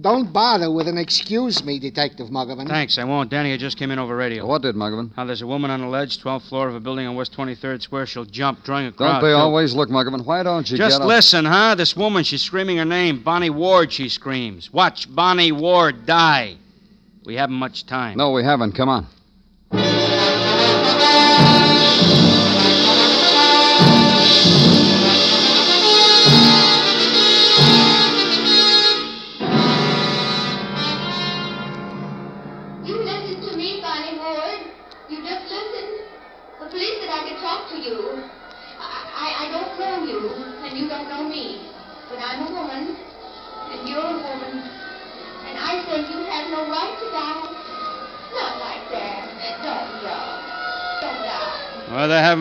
Don't 0.00 0.32
bother 0.32 0.70
with 0.70 0.88
an 0.88 0.96
excuse 0.96 1.62
me, 1.64 1.78
Detective 1.78 2.28
Muggavan. 2.28 2.66
Thanks, 2.66 2.96
I 2.96 3.04
won't. 3.04 3.30
Danny, 3.30 3.52
I 3.52 3.58
just 3.58 3.76
came 3.76 3.90
in 3.90 3.98
over 3.98 4.16
radio. 4.16 4.46
What 4.46 4.62
did, 4.62 4.74
Muggavan? 4.74 5.14
Now, 5.16 5.26
there's 5.26 5.42
a 5.42 5.46
woman 5.46 5.70
on 5.70 5.80
the 5.82 5.86
ledge, 5.86 6.18
12th 6.22 6.48
floor 6.48 6.68
of 6.68 6.74
a 6.74 6.80
building 6.80 7.06
on 7.06 7.14
West 7.14 7.34
23rd 7.36 7.82
Square. 7.82 8.06
She'll 8.06 8.24
jump, 8.24 8.64
drawing 8.64 8.86
a 8.86 8.92
crowd. 8.92 9.20
Don't 9.20 9.22
they 9.22 9.34
too. 9.34 9.38
always 9.38 9.74
look, 9.74 9.90
Muggavan? 9.90 10.24
Why 10.24 10.42
don't 10.44 10.70
you 10.70 10.78
Just 10.78 10.96
get 10.98 11.02
up- 11.02 11.08
listen, 11.08 11.44
huh? 11.44 11.74
This 11.74 11.94
woman, 11.94 12.24
she's 12.24 12.40
screaming 12.40 12.78
her 12.78 12.86
name. 12.86 13.20
Bonnie 13.22 13.50
Ward, 13.50 13.92
she 13.92 14.08
screams. 14.08 14.72
Watch 14.72 15.14
Bonnie 15.14 15.52
Ward 15.52 16.06
die. 16.06 16.56
We 17.24 17.36
haven't 17.36 17.56
much 17.56 17.86
time. 17.86 18.16
No, 18.16 18.32
we 18.32 18.44
haven't. 18.44 18.72
Come 18.72 18.88
on. 18.88 19.06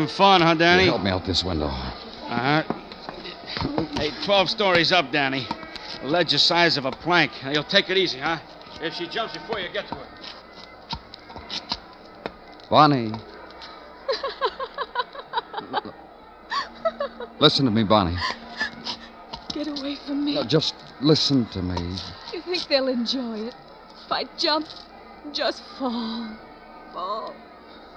Having 0.02 0.16
fun, 0.16 0.42
huh, 0.42 0.56
Danny? 0.56 0.86
Help 0.86 1.04
me 1.04 1.12
out 1.12 1.26
this 1.26 1.44
window. 1.44 1.68
Uh 1.68 2.64
huh. 2.64 2.64
Hey, 3.98 4.12
12 4.24 4.50
stories 4.50 4.92
up, 4.92 5.12
Danny. 5.12 5.48
The 6.02 6.08
ledge 6.08 6.32
the 6.32 6.40
size 6.40 6.78
of 6.78 6.86
a 6.86 6.92
plank. 6.92 7.32
Now, 7.44 7.52
you'll 7.52 7.64
take 7.64 7.90
it 7.90 7.98
easy, 7.98 8.20
huh? 8.20 8.40
If 8.82 8.94
she 8.96 9.08
jumps 9.08 9.34
before 9.34 9.60
you 9.60 9.72
get 9.72 9.88
to 9.90 9.96
her. 9.96 10.08
Bonnie. 12.70 13.12
listen 17.40 17.66
to 17.66 17.72
me, 17.72 17.84
Bonnie. 17.84 18.18
Get 19.54 19.68
away 19.68 19.98
from 20.08 20.26
me. 20.26 20.36
Now, 20.36 20.44
just 20.44 20.74
listen 21.02 21.46
to 21.50 21.62
me. 21.62 21.98
You 22.34 22.42
think 22.42 22.68
they'll 22.68 22.88
enjoy 22.88 23.40
it? 23.40 23.56
If 24.06 24.12
I 24.12 24.24
jump, 24.38 24.68
just 25.34 25.62
fall. 25.78 26.36
Fall. 26.94 27.36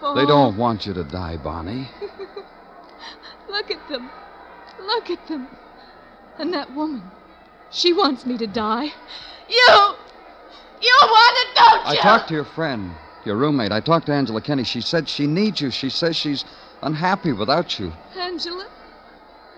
They 0.01 0.23
oh. 0.23 0.27
don't 0.27 0.57
want 0.57 0.87
you 0.87 0.95
to 0.95 1.05
die, 1.05 1.37
Bonnie. 1.37 1.89
Look 3.49 3.71
at 3.71 3.89
them. 3.89 4.11
Look 4.81 5.11
at 5.11 5.27
them. 5.29 5.49
And 6.39 6.53
that 6.53 6.75
woman. 6.75 7.03
She 7.71 7.93
wants 7.93 8.27
me 8.27 8.37
to 8.39 8.47
die. 8.47 8.93
You! 9.49 9.95
You 10.81 10.99
want 11.03 11.39
it, 11.39 11.57
don't 11.57 11.93
you? 11.95 11.99
I 11.99 12.03
talked 12.03 12.29
to 12.29 12.35
your 12.35 12.45
friend, 12.45 12.93
your 13.25 13.37
roommate. 13.37 13.73
I 13.73 13.81
talked 13.81 14.07
to 14.07 14.13
Angela 14.13 14.41
Kenny. 14.41 14.65
She 14.65 14.81
said 14.81 15.09
she 15.09 15.27
needs 15.27 15.61
you. 15.61 15.71
She 15.71 15.89
says 15.89 16.17
she's 16.17 16.45
unhappy 16.83 17.33
without 17.33 17.79
you. 17.79 17.93
Angela? 18.17 18.67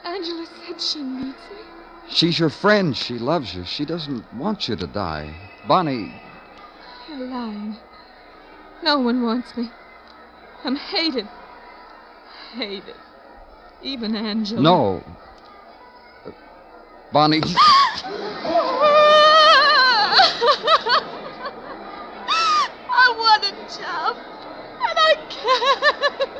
Angela 0.04 0.46
said 0.46 0.80
she 0.80 1.02
needs 1.02 1.36
me. 1.50 1.62
She's 2.08 2.38
your 2.38 2.50
friend. 2.50 2.96
She 2.96 3.18
loves 3.18 3.54
you. 3.54 3.64
She 3.64 3.84
doesn't 3.84 4.32
want 4.34 4.68
you 4.68 4.76
to 4.76 4.86
die. 4.86 5.34
Bonnie, 5.66 6.14
You're 7.08 7.26
lying. 7.26 7.76
No 8.82 8.98
one 8.98 9.22
wants 9.22 9.56
me. 9.56 9.70
I'm 10.66 10.74
hated. 10.74 11.28
Hated. 12.54 12.96
Even 13.82 14.16
Angela. 14.16 14.60
no. 14.60 15.04
Uh, 16.26 16.32
Bonnie. 17.12 17.40
I 22.88 23.14
want 23.16 23.42
to 23.44 23.50
jump. 23.78 24.18
And 24.82 24.98
I 24.98 25.14
can't. 25.30 26.30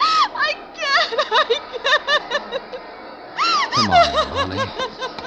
I 0.00 0.52
can't. 0.76 1.14
I 1.32 1.58
can't. 3.42 3.72
Come 3.74 3.90
on, 3.90 4.48
Bonnie. 4.48 5.17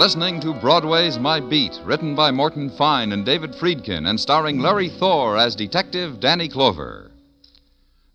Listening 0.00 0.40
to 0.40 0.54
Broadway's 0.54 1.18
My 1.18 1.40
Beat, 1.40 1.78
written 1.84 2.14
by 2.14 2.30
Morton 2.30 2.70
Fine 2.70 3.12
and 3.12 3.22
David 3.22 3.52
Friedkin, 3.52 4.08
and 4.08 4.18
starring 4.18 4.58
Larry 4.58 4.88
Thor 4.88 5.36
as 5.36 5.54
Detective 5.54 6.20
Danny 6.20 6.48
Clover. 6.48 7.10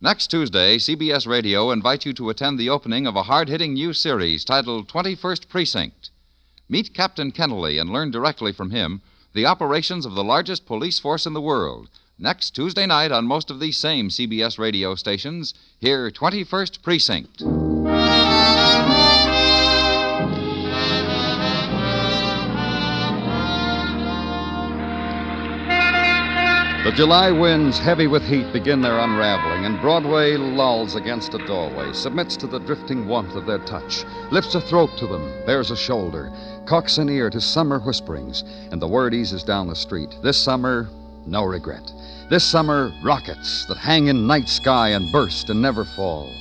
Next 0.02 0.32
Tuesday, 0.32 0.78
CBS 0.78 1.28
Radio 1.28 1.70
invites 1.70 2.04
you 2.04 2.12
to 2.14 2.32
attend 2.32 2.58
the 2.58 2.72
opening 2.72 3.06
of 3.06 3.16
a 3.16 3.22
hard 3.22 3.50
hitting 3.50 3.74
new 3.74 3.94
series 3.94 4.44
titled 4.44 4.88
21st 4.88 5.48
Precinct. 5.48 6.10
Meet 6.68 6.96
Captain 6.96 7.32
Kennelly 7.32 7.80
and 7.80 7.92
learn 7.92 8.10
directly 8.10 8.52
from 8.52 8.72
him 8.72 9.04
the 9.34 9.46
operations 9.46 10.08
of 10.08 10.16
the 10.16 10.24
largest 10.24 10.66
police 10.66 10.98
force 10.98 11.28
in 11.28 11.34
the 11.34 11.40
world. 11.40 11.90
Next 12.18 12.56
Tuesday 12.56 12.88
night 12.88 13.12
on 13.12 13.28
most 13.28 13.52
of 13.52 13.60
these 13.60 13.78
same 13.78 14.10
CBS 14.10 14.58
radio 14.58 14.96
stations, 14.96 15.54
hear 15.78 16.10
21st 16.10 16.82
Precinct. 16.82 17.44
The 26.86 26.92
July 26.92 27.32
winds, 27.32 27.80
heavy 27.80 28.06
with 28.06 28.22
heat, 28.22 28.54
begin 28.54 28.80
their 28.80 29.00
unraveling, 29.00 29.66
and 29.66 29.82
Broadway 29.82 30.38
lolls 30.38 30.94
against 30.94 31.34
a 31.34 31.40
doorway, 31.48 31.92
submits 31.94 32.38
to 32.38 32.46
the 32.46 32.60
drifting 32.60 33.08
warmth 33.08 33.34
of 33.34 33.48
their 33.48 33.58
touch, 33.58 34.06
lifts 34.30 34.54
a 34.54 34.62
throat 34.62 34.92
to 34.98 35.08
them, 35.08 35.34
bares 35.48 35.72
a 35.72 35.76
shoulder, 35.76 36.32
cocks 36.68 37.00
an 37.00 37.10
ear 37.10 37.32
to 37.32 37.42
summer 37.42 37.80
whisperings, 37.80 38.44
and 38.70 38.80
the 38.80 38.88
word 38.88 39.16
eases 39.16 39.42
down 39.42 39.66
the 39.66 39.76
street. 39.76 40.16
This 40.22 40.38
summer, 40.38 40.88
no 41.26 41.44
regret. 41.44 41.92
This 42.30 42.44
summer, 42.44 42.94
rockets 43.04 43.66
that 43.66 43.78
hang 43.78 44.06
in 44.06 44.28
night 44.28 44.48
sky 44.48 44.90
and 44.90 45.12
burst 45.12 45.50
and 45.50 45.60
never 45.60 45.86
fall. 45.86 46.32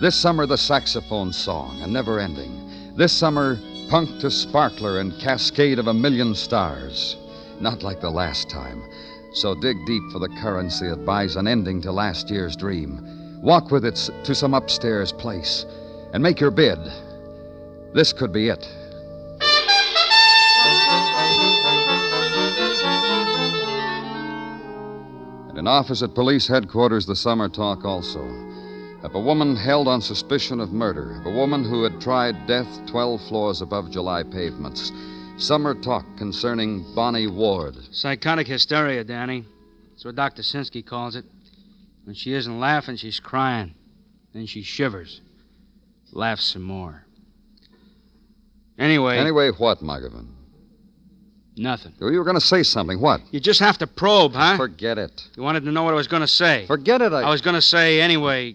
This 0.00 0.14
summer, 0.14 0.46
the 0.46 0.56
saxophone 0.56 1.32
song, 1.32 1.82
a 1.82 1.88
never 1.88 2.20
ending. 2.20 2.94
This 2.94 3.12
summer, 3.12 3.58
punk 3.90 4.20
to 4.20 4.30
sparkler 4.30 5.00
and 5.00 5.18
cascade 5.18 5.80
of 5.80 5.88
a 5.88 5.92
million 5.92 6.36
stars. 6.36 7.16
Not 7.60 7.82
like 7.82 8.00
the 8.00 8.10
last 8.10 8.48
time. 8.48 8.84
So 9.32 9.54
dig 9.54 9.76
deep 9.86 10.02
for 10.10 10.18
the 10.18 10.28
currency 10.40 10.88
that 10.88 11.04
buys 11.04 11.36
an 11.36 11.46
ending 11.46 11.80
to 11.82 11.92
last 11.92 12.30
year's 12.30 12.56
dream. 12.56 13.40
Walk 13.42 13.70
with 13.70 13.84
it 13.84 14.10
to 14.24 14.34
some 14.34 14.54
upstairs 14.54 15.12
place 15.12 15.66
and 16.12 16.22
make 16.22 16.40
your 16.40 16.50
bid. 16.50 16.78
This 17.94 18.12
could 18.12 18.32
be 18.32 18.48
it. 18.48 18.66
And 25.48 25.58
in 25.58 25.66
office 25.66 26.02
at 26.02 26.14
police 26.14 26.48
headquarters, 26.48 27.06
the 27.06 27.16
summer 27.16 27.48
talk 27.48 27.84
also. 27.84 28.22
Of 29.02 29.14
a 29.14 29.20
woman 29.20 29.54
held 29.54 29.86
on 29.86 30.00
suspicion 30.00 30.58
of 30.58 30.72
murder, 30.72 31.20
of 31.20 31.26
a 31.26 31.36
woman 31.36 31.64
who 31.64 31.84
had 31.84 32.00
tried 32.00 32.46
death 32.48 32.68
12 32.86 33.20
floors 33.28 33.62
above 33.62 33.90
July 33.90 34.24
pavements. 34.24 34.90
Summer 35.38 35.74
talk 35.74 36.04
concerning 36.16 36.84
Bonnie 36.94 37.28
Ward. 37.28 37.76
Psychotic 37.92 38.46
hysteria, 38.48 39.04
Danny. 39.04 39.44
That's 39.90 40.04
what 40.04 40.16
Dr. 40.16 40.42
Sinsky 40.42 40.84
calls 40.84 41.14
it. 41.14 41.24
When 42.04 42.14
she 42.14 42.32
isn't 42.32 42.58
laughing, 42.58 42.96
she's 42.96 43.20
crying. 43.20 43.74
Then 44.34 44.46
she 44.46 44.62
shivers. 44.62 45.20
Laughs 46.12 46.44
some 46.44 46.62
more. 46.62 47.04
Anyway, 48.78 49.18
Anyway, 49.18 49.50
what, 49.50 49.80
Muggavan? 49.80 50.26
nothing. 51.56 51.92
Oh, 52.00 52.08
you 52.08 52.18
were 52.18 52.24
going 52.24 52.36
to 52.36 52.40
say 52.40 52.62
something. 52.62 53.00
What? 53.00 53.20
You 53.32 53.40
just 53.40 53.60
have 53.60 53.78
to 53.78 53.86
probe, 53.86 54.32
huh? 54.34 54.56
Forget 54.56 54.98
it. 54.98 55.28
You 55.36 55.42
wanted 55.42 55.64
to 55.64 55.72
know 55.72 55.82
what 55.82 55.92
I 55.92 55.96
was 55.96 56.06
going 56.08 56.22
to 56.22 56.28
say. 56.28 56.66
Forget 56.66 57.00
it. 57.02 57.12
I, 57.12 57.22
I 57.22 57.30
was 57.30 57.42
going 57.42 57.54
to 57.54 57.62
say 57.62 58.00
anyway. 58.00 58.54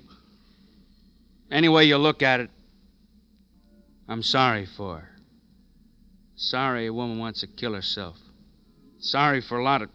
Any 1.52 1.70
way 1.70 1.84
you 1.86 1.98
look 1.98 2.22
at 2.24 2.40
it, 2.40 2.50
I'm 4.08 4.24
sorry 4.24 4.66
for 4.66 5.00
her. 5.00 5.10
Sorry 6.36 6.88
a 6.88 6.94
woman 6.94 7.20
wants 7.20 7.42
to 7.42 7.48
kill 7.48 7.74
herself. 7.74 8.18
Sorry 9.00 9.42
for 9.42 9.60
a 9.60 9.64
lot 9.64 9.82
of. 9.82 9.90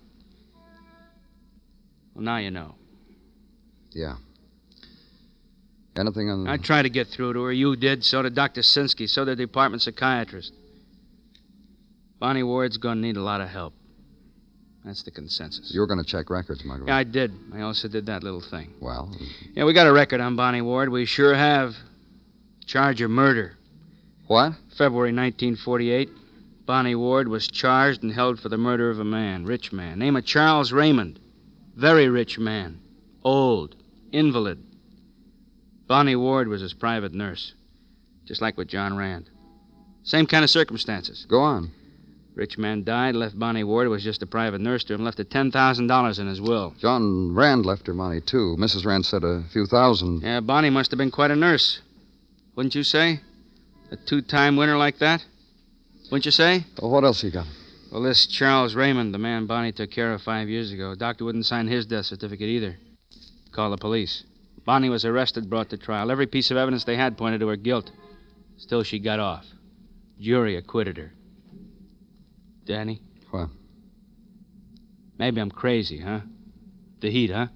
Well, 2.14 2.24
now 2.24 2.38
you 2.38 2.50
know. 2.50 2.74
Yeah. 3.92 4.16
Anything 5.96 6.30
on. 6.30 6.46
I 6.46 6.56
tried 6.58 6.82
to 6.82 6.90
get 6.90 7.08
through 7.08 7.32
to 7.32 7.42
her. 7.42 7.52
You 7.52 7.74
did. 7.74 8.04
So 8.04 8.22
did 8.22 8.34
Dr. 8.34 8.60
Sinsky. 8.60 9.08
So 9.08 9.24
did 9.24 9.38
the 9.38 9.46
department 9.46 9.82
psychiatrist. 9.82 10.52
Bonnie 12.20 12.42
Ward's 12.42 12.76
going 12.76 12.96
to 12.96 13.02
need 13.02 13.16
a 13.16 13.22
lot 13.22 13.40
of 13.40 13.48
help. 13.48 13.74
That's 14.84 15.02
the 15.02 15.10
consensus. 15.10 15.70
You 15.74 15.80
were 15.80 15.86
going 15.86 16.02
to 16.02 16.08
check 16.08 16.30
records, 16.30 16.62
Muggavan. 16.62 16.86
Yeah, 16.88 16.96
I 16.96 17.04
did. 17.04 17.32
I 17.52 17.62
also 17.62 17.88
did 17.88 18.06
that 18.06 18.22
little 18.22 18.40
thing. 18.40 18.72
Well, 18.80 19.14
Yeah, 19.54 19.64
we 19.64 19.72
got 19.72 19.86
a 19.86 19.92
record 19.92 20.20
on 20.20 20.36
Bonnie 20.36 20.62
Ward. 20.62 20.88
We 20.88 21.04
sure 21.04 21.34
have. 21.34 21.74
Charge 22.66 23.00
of 23.00 23.10
murder. 23.10 23.56
what? 24.26 24.52
February 24.76 25.10
1948. 25.12 26.10
Bonnie 26.68 26.94
Ward 26.94 27.28
was 27.28 27.48
charged 27.48 28.02
and 28.02 28.12
held 28.12 28.38
for 28.38 28.50
the 28.50 28.58
murder 28.58 28.90
of 28.90 29.00
a 29.00 29.04
man, 29.04 29.46
rich 29.46 29.72
man, 29.72 29.98
name 29.98 30.16
of 30.16 30.26
Charles 30.26 30.70
Raymond. 30.70 31.18
Very 31.74 32.10
rich 32.10 32.38
man. 32.38 32.78
Old. 33.24 33.74
Invalid. 34.12 34.62
Bonnie 35.86 36.14
Ward 36.14 36.46
was 36.46 36.60
his 36.60 36.74
private 36.74 37.14
nurse. 37.14 37.54
Just 38.26 38.42
like 38.42 38.58
with 38.58 38.68
John 38.68 38.98
Rand. 38.98 39.30
Same 40.02 40.26
kind 40.26 40.44
of 40.44 40.50
circumstances. 40.50 41.24
Go 41.26 41.40
on. 41.40 41.70
Rich 42.34 42.58
man 42.58 42.84
died, 42.84 43.16
left 43.16 43.38
Bonnie 43.38 43.64
Ward, 43.64 43.88
was 43.88 44.04
just 44.04 44.22
a 44.22 44.26
private 44.26 44.60
nurse 44.60 44.84
to 44.84 44.94
him, 44.94 45.02
left 45.02 45.16
her 45.16 45.24
$10,000 45.24 46.18
in 46.18 46.26
his 46.26 46.40
will. 46.42 46.74
John 46.78 47.34
Rand 47.34 47.64
left 47.64 47.86
her 47.86 47.94
money, 47.94 48.20
too. 48.20 48.56
Mrs. 48.58 48.84
Rand 48.84 49.06
said 49.06 49.24
a 49.24 49.42
few 49.54 49.64
thousand. 49.64 50.20
Yeah, 50.20 50.40
Bonnie 50.40 50.68
must 50.68 50.90
have 50.90 50.98
been 50.98 51.10
quite 51.10 51.30
a 51.30 51.36
nurse. 51.36 51.80
Wouldn't 52.56 52.74
you 52.74 52.82
say? 52.82 53.20
A 53.90 53.96
two 53.96 54.20
time 54.20 54.56
winner 54.56 54.76
like 54.76 54.98
that? 54.98 55.24
Wouldn't 56.10 56.24
you 56.24 56.32
say? 56.32 56.64
Well, 56.80 56.90
what 56.90 57.04
else 57.04 57.22
you 57.22 57.30
got? 57.30 57.46
Well, 57.92 58.02
this 58.02 58.26
Charles 58.26 58.74
Raymond, 58.74 59.12
the 59.12 59.18
man 59.18 59.46
Bonnie 59.46 59.72
took 59.72 59.90
care 59.90 60.12
of 60.12 60.22
five 60.22 60.48
years 60.48 60.72
ago, 60.72 60.94
doctor 60.94 61.24
wouldn't 61.24 61.46
sign 61.46 61.68
his 61.68 61.86
death 61.86 62.06
certificate 62.06 62.48
either. 62.48 62.76
Call 63.52 63.70
the 63.70 63.76
police. 63.76 64.24
Bonnie 64.64 64.88
was 64.88 65.04
arrested, 65.04 65.48
brought 65.48 65.70
to 65.70 65.78
trial. 65.78 66.10
Every 66.10 66.26
piece 66.26 66.50
of 66.50 66.56
evidence 66.56 66.84
they 66.84 66.96
had 66.96 67.16
pointed 67.16 67.40
to 67.40 67.48
her 67.48 67.56
guilt. 67.56 67.90
Still, 68.58 68.82
she 68.82 68.98
got 68.98 69.20
off. 69.20 69.46
Jury 70.20 70.56
acquitted 70.56 70.96
her. 70.96 71.12
Danny? 72.64 73.00
What? 73.30 73.48
Maybe 75.18 75.40
I'm 75.40 75.50
crazy, 75.50 76.00
huh? 76.00 76.20
The 77.00 77.10
heat, 77.10 77.30
huh? 77.30 77.46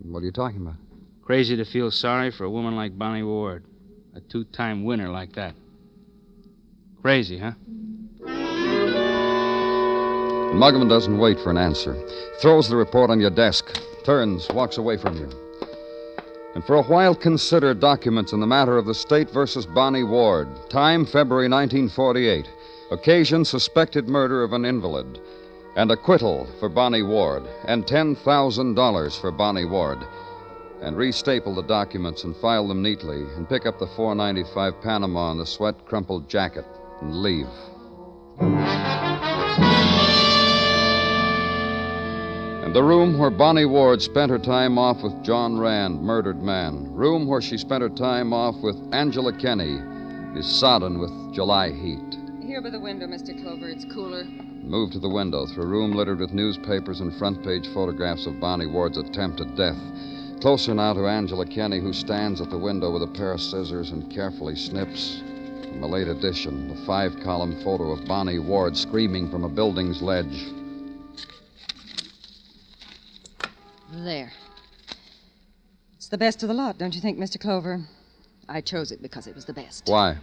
What 0.00 0.22
are 0.22 0.26
you 0.26 0.32
talking 0.32 0.60
about? 0.60 0.76
Crazy 1.22 1.56
to 1.56 1.64
feel 1.64 1.90
sorry 1.90 2.30
for 2.30 2.44
a 2.44 2.50
woman 2.50 2.76
like 2.76 2.98
Bonnie 2.98 3.22
Ward. 3.22 3.64
A 4.14 4.20
two 4.20 4.44
time 4.44 4.84
winner 4.84 5.08
like 5.08 5.34
that. 5.34 5.54
Crazy, 7.02 7.36
huh? 7.36 7.52
Muggavan 10.54 10.88
doesn't 10.88 11.18
wait 11.18 11.40
for 11.40 11.50
an 11.50 11.58
answer. 11.58 11.96
Throws 12.40 12.68
the 12.68 12.76
report 12.76 13.10
on 13.10 13.18
your 13.18 13.30
desk, 13.30 13.76
turns, 14.04 14.48
walks 14.50 14.78
away 14.78 14.96
from 14.96 15.16
you. 15.16 15.28
And 16.54 16.62
for 16.64 16.76
a 16.76 16.82
while 16.82 17.16
consider 17.16 17.74
documents 17.74 18.32
in 18.32 18.38
the 18.38 18.46
matter 18.46 18.78
of 18.78 18.86
the 18.86 18.94
state 18.94 19.30
versus 19.30 19.66
Bonnie 19.66 20.04
Ward. 20.04 20.46
Time, 20.70 21.04
February 21.04 21.48
1948. 21.48 22.48
Occasion, 22.92 23.44
suspected 23.44 24.08
murder 24.08 24.44
of 24.44 24.52
an 24.52 24.64
invalid. 24.64 25.18
And 25.74 25.90
acquittal 25.90 26.46
for 26.60 26.68
Bonnie 26.68 27.02
Ward. 27.02 27.42
And 27.64 27.84
$10,000 27.84 29.20
for 29.20 29.30
Bonnie 29.32 29.64
Ward. 29.64 29.98
And 30.82 30.96
restaple 30.96 31.56
the 31.56 31.62
documents 31.62 32.22
and 32.22 32.36
file 32.36 32.68
them 32.68 32.82
neatly. 32.82 33.24
And 33.34 33.48
pick 33.48 33.66
up 33.66 33.80
the 33.80 33.88
495 33.88 34.80
Panama 34.82 35.32
and 35.32 35.40
the 35.40 35.46
sweat 35.46 35.86
crumpled 35.86 36.28
jacket. 36.28 36.66
And 37.02 37.16
leave. 37.16 37.48
And 42.62 42.72
the 42.72 42.82
room 42.82 43.18
where 43.18 43.28
Bonnie 43.28 43.64
Ward 43.64 44.00
spent 44.00 44.30
her 44.30 44.38
time 44.38 44.78
off 44.78 45.02
with 45.02 45.24
John 45.24 45.58
Rand, 45.58 46.00
murdered 46.00 46.40
man. 46.40 46.92
Room 46.94 47.26
where 47.26 47.42
she 47.42 47.58
spent 47.58 47.82
her 47.82 47.88
time 47.88 48.32
off 48.32 48.54
with 48.62 48.76
Angela 48.94 49.36
Kenny 49.36 49.80
is 50.38 50.46
sodden 50.46 51.00
with 51.00 51.10
July 51.34 51.72
heat. 51.72 52.18
Here 52.40 52.62
by 52.62 52.70
the 52.70 52.78
window, 52.78 53.08
Mr. 53.08 53.38
Clover. 53.42 53.68
It's 53.68 53.84
cooler. 53.92 54.24
Move 54.62 54.92
to 54.92 55.00
the 55.00 55.08
window 55.08 55.44
through 55.46 55.64
a 55.64 55.66
room 55.66 55.92
littered 55.92 56.20
with 56.20 56.32
newspapers 56.32 57.00
and 57.00 57.12
front 57.16 57.42
page 57.42 57.66
photographs 57.74 58.26
of 58.26 58.38
Bonnie 58.38 58.66
Ward's 58.66 58.96
attempt 58.96 59.40
at 59.40 59.56
death. 59.56 59.80
Closer 60.40 60.72
now 60.72 60.92
to 60.92 61.08
Angela 61.08 61.46
Kenny, 61.46 61.80
who 61.80 61.92
stands 61.92 62.40
at 62.40 62.48
the 62.48 62.58
window 62.58 62.92
with 62.92 63.02
a 63.02 63.08
pair 63.08 63.32
of 63.32 63.40
scissors 63.40 63.90
and 63.90 64.08
carefully 64.08 64.54
snips 64.54 65.20
from 65.64 65.82
a 65.82 65.86
late 65.86 66.08
edition, 66.08 66.68
the 66.68 66.86
five 66.86 67.18
column 67.22 67.60
photo 67.62 67.90
of 67.92 68.04
Bonnie 68.06 68.38
Ward 68.38 68.76
screaming 68.76 69.30
from 69.30 69.44
a 69.44 69.48
building's 69.48 70.02
ledge. 70.02 70.48
There. 73.92 74.32
It's 75.96 76.08
the 76.08 76.18
best 76.18 76.42
of 76.42 76.48
the 76.48 76.54
lot, 76.54 76.78
don't 76.78 76.94
you 76.94 77.00
think, 77.00 77.18
Mr. 77.18 77.38
Clover? 77.40 77.80
I 78.48 78.60
chose 78.60 78.90
it 78.92 79.02
because 79.02 79.26
it 79.26 79.34
was 79.34 79.44
the 79.44 79.52
best. 79.52 79.88
Why? 79.88 80.16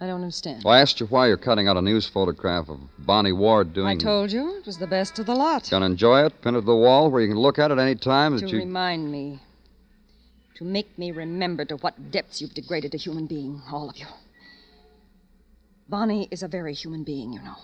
I 0.00 0.06
don't 0.06 0.16
understand. 0.22 0.62
Well, 0.64 0.74
I 0.74 0.80
asked 0.80 1.00
you 1.00 1.06
why 1.06 1.28
you're 1.28 1.36
cutting 1.36 1.68
out 1.68 1.76
a 1.76 1.82
news 1.82 2.06
photograph 2.06 2.68
of 2.68 2.80
Bonnie 2.98 3.32
Ward 3.32 3.72
doing. 3.72 3.86
I 3.86 3.96
told 3.96 4.32
you 4.32 4.56
it 4.56 4.66
was 4.66 4.78
the 4.78 4.86
best 4.86 5.18
of 5.18 5.26
the 5.26 5.34
lot. 5.34 5.68
Gonna 5.70 5.86
enjoy 5.86 6.24
it? 6.26 6.40
Pin 6.42 6.54
it 6.56 6.60
to 6.60 6.66
the 6.66 6.74
wall 6.74 7.10
where 7.10 7.22
you 7.22 7.28
can 7.28 7.38
look 7.38 7.58
at 7.58 7.70
it 7.70 7.78
any 7.78 7.94
time 7.94 8.36
To 8.36 8.44
that 8.44 8.50
you. 8.52 8.58
remind 8.58 9.10
me. 9.10 9.40
To 10.54 10.64
make 10.64 10.96
me 10.96 11.10
remember 11.10 11.64
to 11.64 11.76
what 11.76 12.12
depths 12.12 12.40
you've 12.40 12.54
degraded 12.54 12.94
a 12.94 12.96
human 12.96 13.26
being, 13.26 13.60
all 13.72 13.90
of 13.90 13.96
you. 13.96 14.06
Bonnie 15.88 16.28
is 16.30 16.44
a 16.44 16.48
very 16.48 16.74
human 16.74 17.02
being, 17.02 17.32
you 17.32 17.42
know. 17.42 17.56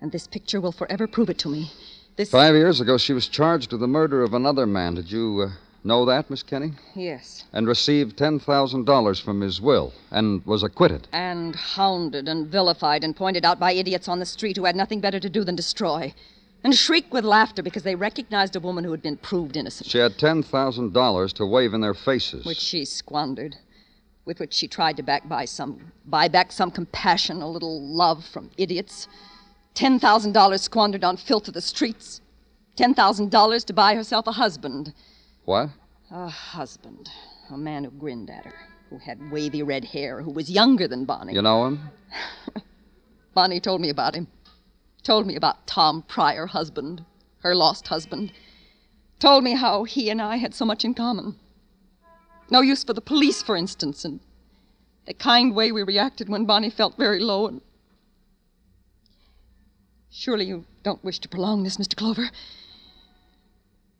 And 0.00 0.12
this 0.12 0.28
picture 0.28 0.60
will 0.60 0.72
forever 0.72 1.08
prove 1.08 1.30
it 1.30 1.38
to 1.38 1.48
me. 1.48 1.72
This. 2.16 2.30
Five 2.30 2.54
years 2.54 2.80
ago, 2.80 2.96
she 2.96 3.12
was 3.12 3.26
charged 3.26 3.72
with 3.72 3.80
the 3.80 3.88
murder 3.88 4.22
of 4.22 4.34
another 4.34 4.66
man. 4.66 4.94
Did 4.94 5.10
you 5.10 5.48
uh, 5.48 5.52
know 5.82 6.04
that, 6.04 6.30
Miss 6.30 6.44
Kenny? 6.44 6.74
Yes. 6.94 7.44
And 7.52 7.66
received 7.66 8.16
$10,000 8.16 9.22
from 9.22 9.40
his 9.40 9.60
will 9.60 9.92
and 10.12 10.46
was 10.46 10.62
acquitted. 10.62 11.08
And 11.10 11.56
hounded 11.56 12.28
and 12.28 12.46
vilified 12.46 13.02
and 13.02 13.16
pointed 13.16 13.44
out 13.44 13.58
by 13.58 13.72
idiots 13.72 14.06
on 14.06 14.20
the 14.20 14.26
street 14.26 14.56
who 14.56 14.64
had 14.64 14.76
nothing 14.76 15.00
better 15.00 15.18
to 15.18 15.28
do 15.28 15.42
than 15.42 15.56
destroy. 15.56 16.14
And 16.64 16.74
shriek 16.74 17.12
with 17.12 17.24
laughter 17.26 17.62
because 17.62 17.82
they 17.82 17.94
recognized 17.94 18.56
a 18.56 18.60
woman 18.60 18.84
who 18.84 18.90
had 18.90 19.02
been 19.02 19.18
proved 19.18 19.54
innocent. 19.56 19.88
She 19.90 19.98
had 19.98 20.16
$10,000 20.16 21.32
to 21.34 21.46
wave 21.46 21.74
in 21.74 21.82
their 21.82 21.92
faces. 21.92 22.46
which 22.46 22.58
she 22.58 22.86
squandered, 22.86 23.56
with 24.24 24.40
which 24.40 24.54
she 24.54 24.66
tried 24.66 24.96
to 24.96 25.02
back 25.02 25.28
buy 25.28 25.44
some 25.44 25.92
buy 26.06 26.26
back 26.28 26.50
some 26.50 26.70
compassion, 26.70 27.42
a 27.42 27.48
little 27.48 27.82
love 27.82 28.24
from 28.24 28.50
idiots. 28.56 29.06
Ten 29.74 29.98
thousand 29.98 30.32
dollars 30.32 30.62
squandered 30.62 31.04
on 31.04 31.16
filth 31.18 31.48
of 31.48 31.54
the 31.54 31.60
streets. 31.60 32.22
Ten 32.76 32.94
thousand 32.94 33.30
dollars 33.30 33.64
to 33.64 33.74
buy 33.74 33.94
herself 33.94 34.26
a 34.26 34.32
husband. 34.32 34.94
What? 35.44 35.68
A 36.10 36.28
husband. 36.28 37.10
A 37.50 37.58
man 37.58 37.84
who 37.84 37.90
grinned 37.90 38.30
at 38.30 38.46
her, 38.46 38.54
who 38.88 38.96
had 38.96 39.30
wavy 39.30 39.62
red 39.62 39.84
hair, 39.84 40.22
who 40.22 40.30
was 40.30 40.50
younger 40.50 40.88
than 40.88 41.04
Bonnie. 41.04 41.34
You 41.34 41.42
know 41.42 41.66
him? 41.66 41.80
Bonnie 43.34 43.60
told 43.60 43.82
me 43.82 43.90
about 43.90 44.14
him. 44.14 44.28
Told 45.04 45.26
me 45.26 45.36
about 45.36 45.66
Tom 45.66 46.02
Pryor, 46.08 46.46
husband, 46.46 47.04
her 47.40 47.54
lost 47.54 47.88
husband. 47.88 48.32
Told 49.18 49.44
me 49.44 49.52
how 49.52 49.84
he 49.84 50.08
and 50.08 50.20
I 50.20 50.36
had 50.36 50.54
so 50.54 50.64
much 50.64 50.82
in 50.82 50.94
common. 50.94 51.38
No 52.50 52.62
use 52.62 52.82
for 52.82 52.94
the 52.94 53.02
police, 53.02 53.42
for 53.42 53.54
instance, 53.54 54.04
and 54.04 54.20
the 55.06 55.12
kind 55.12 55.54
way 55.54 55.72
we 55.72 55.82
reacted 55.82 56.30
when 56.30 56.46
Bonnie 56.46 56.70
felt 56.70 56.96
very 56.96 57.20
low 57.20 57.46
and. 57.46 57.60
Surely 60.10 60.46
you 60.46 60.64
don't 60.82 61.04
wish 61.04 61.18
to 61.18 61.28
prolong 61.28 61.64
this, 61.64 61.76
Mr. 61.76 61.96
Clover? 61.96 62.30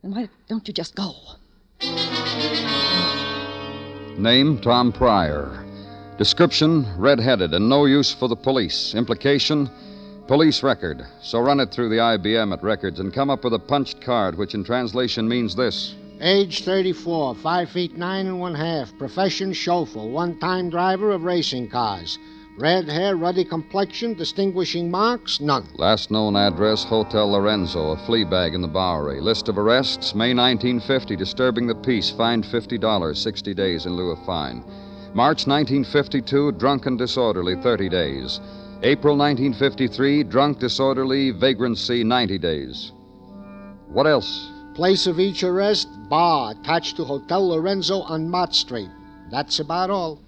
Then 0.03 0.15
why 0.15 0.29
don't 0.49 0.67
you 0.67 0.73
just 0.73 0.95
go? 0.95 1.13
Name 4.17 4.59
Tom 4.61 4.91
Pryor. 4.93 5.67
Description 6.17 6.87
red-headed 6.97 7.53
and 7.53 7.69
no 7.69 7.85
use 7.85 8.15
for 8.15 8.29
the 8.29 8.37
police. 8.37 8.95
Implication 8.95 9.69
police 10.27 10.63
record. 10.63 11.05
So 11.23 11.41
run 11.41 11.61
it 11.61 11.71
through 11.71 11.91
the 11.91 11.97
IBM 11.97 12.53
at 12.53 12.63
records 12.63 13.01
and 13.01 13.13
come 13.13 13.31
up 13.31 13.45
with 13.45 13.55
a 13.55 13.59
punched 13.59 14.01
card, 14.01 14.37
which 14.37 14.55
in 14.55 14.65
translation 14.65 15.29
means 15.29 15.55
this. 15.55 15.95
Age 16.21 16.65
34, 16.65 17.35
5 17.35 17.71
feet 17.71 17.97
9 17.97 18.27
and 18.27 18.41
1 18.41 18.55
half. 18.55 18.97
Profession 18.99 19.53
chauffeur, 19.53 20.07
one 20.07 20.39
time 20.39 20.71
driver 20.71 21.11
of 21.11 21.25
racing 21.25 21.69
cars. 21.69 22.19
Red 22.57 22.89
hair, 22.89 23.17
ruddy 23.17 23.45
complexion, 23.45 24.15
distinguishing 24.15 24.89
marks, 24.89 25.41
none. 25.41 25.67
Last 25.75 26.13
known 26.13 26.37
address, 26.37 26.85
Hotel 26.85 27.29
Lorenzo, 27.29 27.91
a 27.91 27.97
flea 28.07 28.23
bag 28.23 28.55
in 28.55 28.63
the 28.63 28.69
Bowery. 28.69 29.21
List 29.21 29.49
of 29.49 29.59
arrests, 29.59 30.15
May 30.15 30.33
1950, 30.33 31.17
disturbing 31.17 31.67
the 31.67 31.75
peace, 31.75 32.11
fined 32.11 32.45
$50, 32.45 33.17
60 33.17 33.55
days 33.55 33.87
in 33.87 33.95
lieu 33.95 34.11
of 34.11 34.25
fine. 34.25 34.63
March 35.15 35.49
1952, 35.49 36.53
drunk 36.53 36.87
and 36.87 36.97
disorderly, 36.97 37.57
30 37.57 37.89
days. 37.89 38.41
April 38.87 39.17
1953, 39.17 40.25
drunk, 40.25 40.59
disorderly, 40.59 41.31
vagrancy, 41.31 42.05
90 42.05 42.37
days. 42.37 42.93
What 43.89 44.07
else? 44.07 44.51
Place 44.75 45.07
of 45.07 45.19
each 45.19 45.43
arrest, 45.43 45.89
bar 46.11 46.51
attached 46.51 46.97
to 46.97 47.05
Hotel 47.05 47.49
Lorenzo 47.49 48.03
on 48.03 48.29
Mott 48.29 48.55
Street. 48.55 48.91
That's 49.31 49.59
about 49.59 49.89
all. 49.89 50.21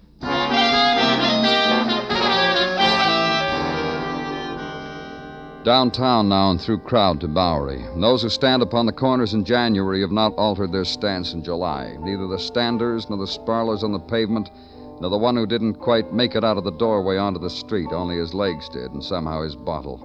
Downtown 5.63 6.27
now 6.27 6.49
and 6.49 6.59
through 6.59 6.79
crowd 6.79 7.21
to 7.21 7.27
Bowery. 7.27 7.85
Those 7.97 8.23
who 8.23 8.29
stand 8.29 8.63
upon 8.63 8.87
the 8.87 8.91
corners 8.91 9.35
in 9.35 9.45
January 9.45 10.01
have 10.01 10.11
not 10.11 10.33
altered 10.35 10.71
their 10.71 10.85
stance 10.85 11.33
in 11.33 11.43
July. 11.43 11.95
Neither 11.99 12.25
the 12.25 12.39
standers 12.39 13.07
nor 13.07 13.19
the 13.19 13.27
sparlers 13.27 13.83
on 13.83 13.91
the 13.91 13.99
pavement, 13.99 14.49
nor 14.99 15.09
the 15.09 15.17
one 15.17 15.35
who 15.35 15.45
didn't 15.45 15.75
quite 15.75 16.13
make 16.13 16.35
it 16.35 16.43
out 16.43 16.57
of 16.57 16.63
the 16.63 16.71
doorway 16.71 17.17
onto 17.17 17.39
the 17.39 17.49
street, 17.49 17.89
only 17.91 18.17
his 18.17 18.33
legs 18.33 18.67
did, 18.69 18.91
and 18.91 19.03
somehow 19.03 19.43
his 19.43 19.55
bottle. 19.55 19.99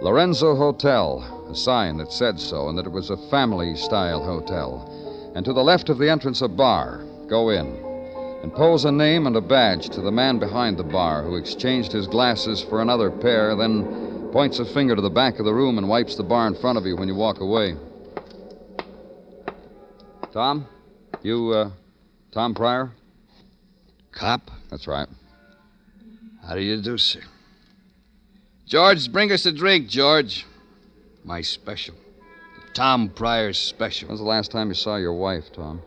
Lorenzo 0.00 0.54
Hotel, 0.54 1.46
a 1.50 1.54
sign 1.54 1.96
that 1.98 2.12
said 2.12 2.40
so, 2.40 2.68
and 2.68 2.76
that 2.76 2.86
it 2.86 2.92
was 2.92 3.10
a 3.10 3.30
family 3.30 3.76
style 3.76 4.24
hotel. 4.24 5.32
And 5.34 5.44
to 5.44 5.52
the 5.52 5.64
left 5.64 5.88
of 5.88 5.98
the 5.98 6.10
entrance, 6.10 6.42
a 6.42 6.48
bar. 6.48 7.04
Go 7.28 7.50
in. 7.50 7.66
And 8.42 8.52
pose 8.52 8.84
a 8.84 8.92
name 8.92 9.26
and 9.26 9.36
a 9.36 9.40
badge 9.40 9.88
to 9.90 10.00
the 10.00 10.12
man 10.12 10.38
behind 10.38 10.76
the 10.76 10.84
bar 10.84 11.22
who 11.22 11.36
exchanged 11.36 11.92
his 11.92 12.06
glasses 12.06 12.62
for 12.62 12.82
another 12.82 13.10
pair, 13.10 13.56
then 13.56 14.30
points 14.32 14.58
a 14.58 14.64
finger 14.64 14.94
to 14.94 15.02
the 15.02 15.08
back 15.08 15.38
of 15.38 15.44
the 15.44 15.54
room 15.54 15.78
and 15.78 15.88
wipes 15.88 16.16
the 16.16 16.22
bar 16.22 16.46
in 16.46 16.54
front 16.54 16.76
of 16.76 16.84
you 16.84 16.96
when 16.96 17.08
you 17.08 17.14
walk 17.14 17.40
away. 17.40 17.76
Tom? 20.32 20.66
You, 21.22 21.50
uh, 21.50 21.70
Tom 22.32 22.54
Pryor? 22.54 22.90
Cop? 24.14 24.50
That's 24.70 24.86
right. 24.86 25.08
How 26.46 26.54
do 26.54 26.60
you 26.60 26.80
do, 26.80 26.98
sir? 26.98 27.20
George, 28.66 29.12
bring 29.12 29.32
us 29.32 29.44
a 29.46 29.52
drink, 29.52 29.88
George. 29.88 30.46
My 31.24 31.40
special. 31.40 31.94
Tom 32.74 33.08
Pryor's 33.08 33.58
special. 33.58 34.08
When's 34.08 34.20
the 34.20 34.26
last 34.26 34.50
time 34.50 34.68
you 34.68 34.74
saw 34.74 34.96
your 34.96 35.14
wife, 35.14 35.52
Tom? 35.52 35.80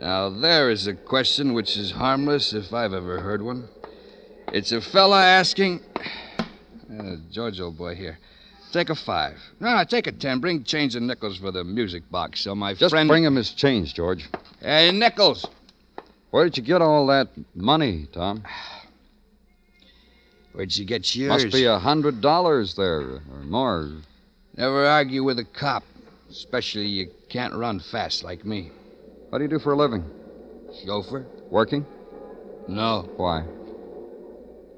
Now, 0.00 0.28
there 0.28 0.70
is 0.70 0.86
a 0.86 0.94
question 0.94 1.52
which 1.54 1.76
is 1.76 1.90
harmless 1.92 2.52
if 2.52 2.72
I've 2.72 2.92
ever 2.92 3.20
heard 3.20 3.42
one. 3.42 3.68
It's 4.52 4.72
a 4.72 4.80
fella 4.80 5.22
asking. 5.22 5.80
Uh, 6.90 7.16
George, 7.30 7.60
old 7.60 7.78
boy, 7.78 7.94
here. 7.94 8.18
Take 8.72 8.90
a 8.90 8.94
five. 8.94 9.36
No, 9.60 9.76
no, 9.76 9.84
take 9.84 10.06
a 10.08 10.12
ten. 10.12 10.40
Bring 10.40 10.64
change 10.64 10.96
and 10.96 11.06
nickels 11.06 11.38
for 11.38 11.52
the 11.52 11.62
music 11.62 12.10
box 12.10 12.40
so 12.40 12.54
my 12.54 12.74
Just 12.74 12.90
friend. 12.92 13.08
bring 13.08 13.22
him 13.24 13.36
his 13.36 13.52
change, 13.52 13.94
George. 13.94 14.28
Hey, 14.60 14.90
nickels. 14.90 15.46
Where 16.34 16.42
did 16.42 16.56
you 16.56 16.64
get 16.64 16.82
all 16.82 17.06
that 17.06 17.28
money, 17.54 18.08
Tom? 18.12 18.42
Where'd 20.52 20.76
you 20.76 20.84
get 20.84 21.14
yours? 21.14 21.44
Must 21.44 21.54
be 21.54 21.66
a 21.66 21.78
hundred 21.78 22.20
dollars 22.20 22.74
there 22.74 23.02
or 23.02 23.44
more. 23.44 23.88
Never 24.56 24.84
argue 24.84 25.22
with 25.22 25.38
a 25.38 25.44
cop. 25.44 25.84
Especially 26.28 26.86
you 26.86 27.08
can't 27.28 27.54
run 27.54 27.78
fast 27.78 28.24
like 28.24 28.44
me. 28.44 28.72
What 29.28 29.38
do 29.38 29.44
you 29.44 29.48
do 29.48 29.60
for 29.60 29.74
a 29.74 29.76
living? 29.76 30.04
Chauffeur? 30.84 31.24
Working? 31.50 31.86
No. 32.66 33.08
Why? 33.16 33.44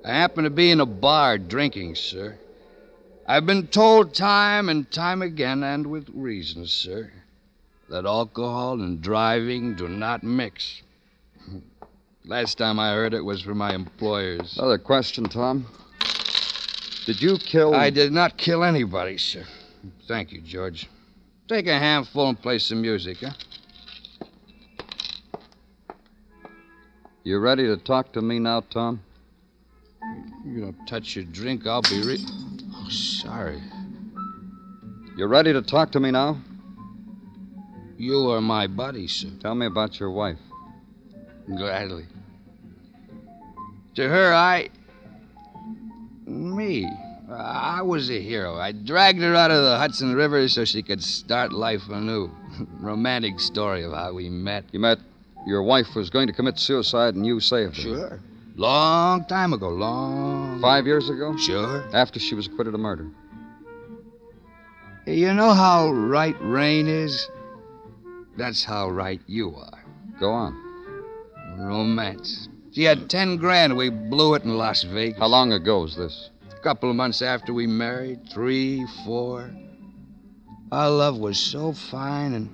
I 0.04 0.10
happen 0.10 0.44
to 0.44 0.50
be 0.50 0.70
in 0.70 0.80
a 0.80 0.84
bar 0.84 1.38
drinking, 1.38 1.94
sir. 1.94 2.36
I've 3.26 3.46
been 3.46 3.68
told 3.68 4.12
time 4.12 4.68
and 4.68 4.90
time 4.90 5.22
again, 5.22 5.62
and 5.62 5.86
with 5.86 6.10
reason, 6.12 6.66
sir, 6.66 7.10
that 7.88 8.04
alcohol 8.04 8.74
and 8.82 9.00
driving 9.00 9.74
do 9.74 9.88
not 9.88 10.22
mix. 10.22 10.82
Last 12.24 12.58
time 12.58 12.80
I 12.80 12.92
heard 12.92 13.14
it 13.14 13.24
was 13.24 13.42
from 13.42 13.58
my 13.58 13.74
employers. 13.74 14.56
Another 14.58 14.78
question, 14.78 15.24
Tom. 15.24 15.66
Did 17.06 17.22
you 17.22 17.38
kill. 17.38 17.74
I 17.74 17.90
did 17.90 18.12
not 18.12 18.36
kill 18.36 18.64
anybody, 18.64 19.16
sir. 19.16 19.44
Thank 20.08 20.32
you, 20.32 20.40
George. 20.40 20.88
Take 21.46 21.68
a 21.68 21.78
handful 21.78 22.28
and 22.28 22.40
play 22.40 22.58
some 22.58 22.82
music, 22.82 23.18
huh? 23.20 23.30
You 27.22 27.38
ready 27.38 27.66
to 27.66 27.76
talk 27.76 28.12
to 28.14 28.22
me 28.22 28.40
now, 28.40 28.60
Tom? 28.60 29.00
You 30.44 30.60
don't 30.60 30.86
touch 30.86 31.14
your 31.14 31.24
drink, 31.24 31.66
I'll 31.66 31.82
be 31.82 32.02
re. 32.02 32.18
Oh, 32.74 32.88
sorry. 32.88 33.62
You 35.16 35.26
ready 35.26 35.52
to 35.52 35.62
talk 35.62 35.92
to 35.92 36.00
me 36.00 36.10
now? 36.10 36.38
You 37.96 38.30
are 38.30 38.40
my 38.40 38.66
buddy, 38.66 39.06
sir. 39.06 39.28
Tell 39.40 39.54
me 39.54 39.66
about 39.66 39.98
your 40.00 40.10
wife. 40.10 40.38
Gladly. 41.46 42.06
To 43.94 44.08
her, 44.08 44.32
I. 44.32 44.68
Me. 46.26 46.90
I 47.30 47.82
was 47.82 48.10
a 48.10 48.20
hero. 48.20 48.56
I 48.56 48.72
dragged 48.72 49.20
her 49.20 49.34
out 49.34 49.50
of 49.50 49.62
the 49.62 49.76
Hudson 49.78 50.14
River 50.14 50.48
so 50.48 50.64
she 50.64 50.82
could 50.82 51.02
start 51.02 51.52
life 51.52 51.88
anew. 51.88 52.30
Romantic 52.80 53.40
story 53.40 53.84
of 53.84 53.92
how 53.92 54.12
we 54.12 54.28
met. 54.28 54.64
You 54.72 54.80
met. 54.80 54.98
Your 55.46 55.62
wife 55.62 55.94
was 55.94 56.10
going 56.10 56.26
to 56.26 56.32
commit 56.32 56.58
suicide 56.58 57.14
and 57.14 57.24
you 57.24 57.40
saved 57.40 57.76
her. 57.76 57.82
Sure. 57.82 58.20
Long 58.56 59.24
time 59.26 59.52
ago. 59.52 59.68
Long. 59.68 60.60
Five 60.60 60.86
years 60.86 61.08
ago? 61.08 61.36
Sure. 61.36 61.84
After 61.92 62.18
she 62.18 62.34
was 62.34 62.46
acquitted 62.46 62.74
of 62.74 62.80
murder. 62.80 63.08
You 65.06 65.32
know 65.34 65.52
how 65.52 65.90
right 65.92 66.36
Rain 66.40 66.88
is? 66.88 67.28
That's 68.36 68.64
how 68.64 68.88
right 68.90 69.20
you 69.26 69.54
are. 69.54 69.84
Go 70.18 70.32
on. 70.32 70.65
Romance. 71.58 72.48
She 72.72 72.84
had 72.84 73.08
ten 73.08 73.36
grand. 73.36 73.76
We 73.76 73.90
blew 73.90 74.34
it 74.34 74.44
in 74.44 74.56
Las 74.56 74.82
Vegas. 74.82 75.18
How 75.18 75.26
long 75.26 75.52
ago 75.52 75.80
was 75.80 75.96
this? 75.96 76.30
A 76.50 76.60
couple 76.60 76.90
of 76.90 76.96
months 76.96 77.22
after 77.22 77.52
we 77.52 77.66
married. 77.66 78.28
Three, 78.30 78.86
four. 79.04 79.50
Our 80.72 80.90
love 80.90 81.18
was 81.18 81.38
so 81.38 81.72
fine 81.72 82.34
and 82.34 82.50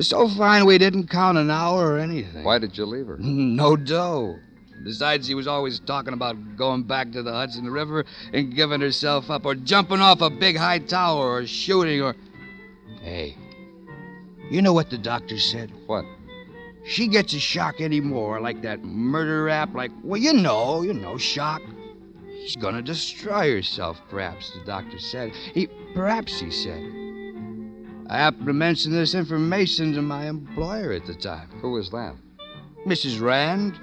so 0.00 0.28
fine 0.28 0.66
we 0.66 0.78
didn't 0.78 1.08
count 1.08 1.38
an 1.38 1.50
hour 1.50 1.92
or 1.92 1.98
anything. 1.98 2.44
Why 2.44 2.58
did 2.58 2.76
you 2.76 2.84
leave 2.86 3.06
her? 3.06 3.18
No 3.20 3.76
dough. 3.76 4.38
Besides, 4.82 5.26
she 5.26 5.34
was 5.34 5.46
always 5.46 5.78
talking 5.80 6.14
about 6.14 6.56
going 6.56 6.84
back 6.84 7.12
to 7.12 7.22
the 7.22 7.32
Hudson 7.32 7.68
River 7.70 8.06
and 8.32 8.54
giving 8.54 8.80
herself 8.80 9.30
up, 9.30 9.44
or 9.44 9.54
jumping 9.54 10.00
off 10.00 10.22
a 10.22 10.30
big 10.30 10.56
high 10.56 10.78
tower, 10.78 11.30
or 11.30 11.46
shooting, 11.46 12.00
or. 12.00 12.16
Hey, 13.02 13.36
you 14.50 14.62
know 14.62 14.72
what 14.72 14.88
the 14.88 14.96
doctor 14.96 15.38
said? 15.38 15.70
What? 15.86 16.04
She 16.90 17.06
gets 17.06 17.32
a 17.34 17.38
shock 17.38 17.80
anymore, 17.80 18.40
like 18.40 18.62
that 18.62 18.82
murder 18.82 19.44
rap, 19.44 19.72
like, 19.74 19.92
well, 20.02 20.20
you 20.20 20.32
know, 20.32 20.82
you 20.82 20.92
know, 20.92 21.16
shock. 21.16 21.62
She's 22.42 22.56
gonna 22.56 22.82
destroy 22.82 23.52
herself, 23.52 24.00
perhaps, 24.10 24.50
the 24.50 24.64
doctor 24.64 24.98
said. 24.98 25.30
He, 25.54 25.68
perhaps, 25.94 26.40
he 26.40 26.50
said. 26.50 26.82
I 28.08 28.16
happened 28.16 28.46
to 28.46 28.52
mention 28.52 28.90
this 28.90 29.14
information 29.14 29.92
to 29.92 30.02
my 30.02 30.26
employer 30.28 30.90
at 30.90 31.06
the 31.06 31.14
time. 31.14 31.48
Who 31.60 31.70
was 31.70 31.90
that? 31.90 32.16
Mrs. 32.84 33.20
Rand. 33.20 33.78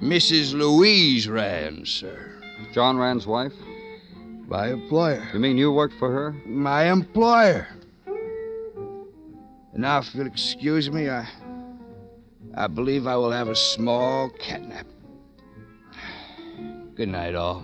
Mrs. 0.00 0.54
Louise 0.54 1.28
Rand, 1.28 1.88
sir. 1.88 2.40
John 2.72 2.98
Rand's 2.98 3.26
wife? 3.26 3.54
My 4.46 4.68
employer. 4.68 5.28
You 5.34 5.40
mean 5.40 5.58
you 5.58 5.72
worked 5.72 5.98
for 5.98 6.12
her? 6.12 6.36
My 6.46 6.84
employer. 6.84 7.66
And 8.06 9.82
now, 9.82 9.98
if 9.98 10.14
you'll 10.14 10.28
excuse 10.28 10.88
me, 10.88 11.10
I. 11.10 11.26
I 12.54 12.66
believe 12.66 13.06
I 13.06 13.16
will 13.16 13.30
have 13.32 13.48
a 13.48 13.56
small 13.56 14.28
catnap. 14.30 14.84
Good 16.94 17.08
night, 17.08 17.34
all. 17.34 17.62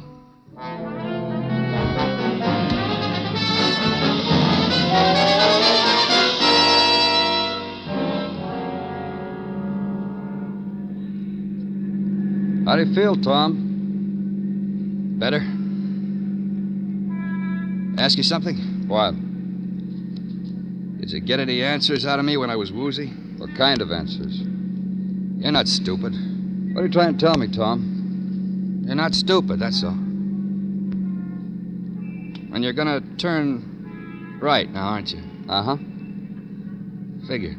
How 12.67 12.77
do 12.77 12.85
you 12.85 12.95
feel, 12.95 13.17
Tom? 13.17 13.67
Better? 15.19 15.43
Ask 18.03 18.17
you 18.17 18.23
something? 18.23 18.57
What? 18.89 19.13
Did 21.01 21.11
you 21.11 21.21
get 21.21 21.41
any 21.41 21.63
answers 21.63 22.07
out 22.07 22.19
of 22.19 22.25
me 22.25 22.39
when 22.39 22.49
I 22.49 22.57
was 22.57 22.73
woozy? 22.73 23.09
What 23.37 23.55
kind 23.55 23.83
of 23.83 23.93
answers? 23.93 24.43
You're 25.39 25.53
not 25.53 25.69
stupid. 25.69 26.15
What 26.75 26.83
are 26.83 26.87
you 26.87 26.93
trying 26.93 27.17
to 27.17 27.27
tell 27.27 27.37
me, 27.37 27.47
Tom? 27.49 28.85
You're 28.85 28.97
not 28.97 29.15
stupid, 29.15 29.61
that's 29.61 29.85
all. 29.85 29.91
And 32.55 32.65
you're 32.65 32.73
gonna 32.73 33.01
turn 33.19 34.39
right 34.43 34.69
now, 34.71 34.89
aren't 34.89 35.13
you? 35.13 35.23
Uh 35.49 35.63
huh. 35.63 35.77
Figure. 37.29 37.57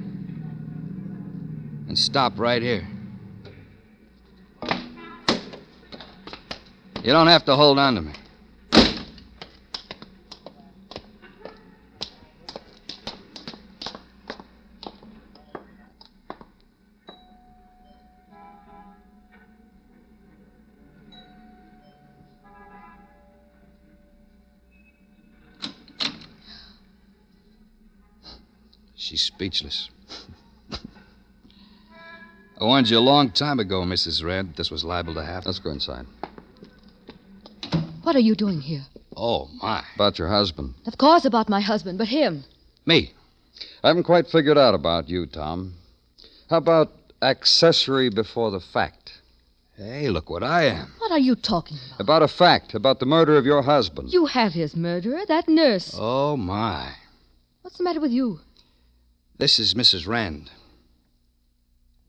And 1.88 1.98
stop 1.98 2.38
right 2.38 2.62
here. 2.62 2.88
You 7.04 7.14
don't 7.14 7.28
have 7.28 7.46
to 7.46 7.56
hold 7.56 7.80
on 7.80 7.96
to 7.96 8.02
me. 8.02 8.12
She's 29.10 29.24
speechless. 29.24 29.90
I 32.62 32.64
warned 32.64 32.92
you 32.92 33.00
a 33.00 33.02
long 33.02 33.32
time 33.32 33.60
ago, 33.60 33.82
Mrs. 33.82 34.24
Red, 34.24 34.56
this 34.56 34.70
was 34.70 34.84
liable 34.84 35.16
to 35.16 35.26
happen. 35.26 35.46
Let's 35.48 35.58
go 35.58 35.72
inside. 35.72 36.06
What 38.04 38.16
are 38.16 38.20
you 38.20 38.36
doing 38.36 38.62
here? 38.62 38.86
Oh, 39.18 39.50
my. 39.64 39.84
About 39.96 40.20
your 40.20 40.28
husband. 40.28 40.76
Of 40.86 41.00
course, 41.00 41.26
about 41.26 41.50
my 41.50 41.60
husband, 41.60 41.98
but 41.98 42.10
him. 42.10 42.44
Me. 42.86 43.12
I 43.84 43.88
haven't 43.88 44.04
quite 44.04 44.28
figured 44.28 44.60
out 44.60 44.76
about 44.76 45.10
you, 45.10 45.26
Tom. 45.26 45.74
How 46.52 46.58
about 46.58 46.92
accessory 47.20 48.12
before 48.12 48.52
the 48.52 48.60
fact? 48.60 49.24
Hey, 49.76 50.10
look 50.10 50.30
what 50.30 50.44
I 50.44 50.66
am. 50.66 50.94
What 51.00 51.12
are 51.12 51.18
you 51.18 51.34
talking 51.34 51.78
about? 51.96 52.00
About 52.00 52.22
a 52.22 52.28
fact, 52.28 52.76
about 52.76 53.00
the 53.00 53.08
murder 53.08 53.38
of 53.38 53.46
your 53.48 53.64
husband. 53.64 54.14
You 54.14 54.28
have 54.28 54.54
his 54.54 54.76
murderer, 54.76 55.22
that 55.28 55.50
nurse. 55.50 55.96
Oh, 55.98 56.38
my. 56.38 56.92
What's 57.64 57.80
the 57.80 57.84
matter 57.84 58.00
with 58.00 58.12
you? 58.12 58.42
This 59.40 59.58
is 59.58 59.74
Mrs. 59.74 60.06
Rand. 60.06 60.52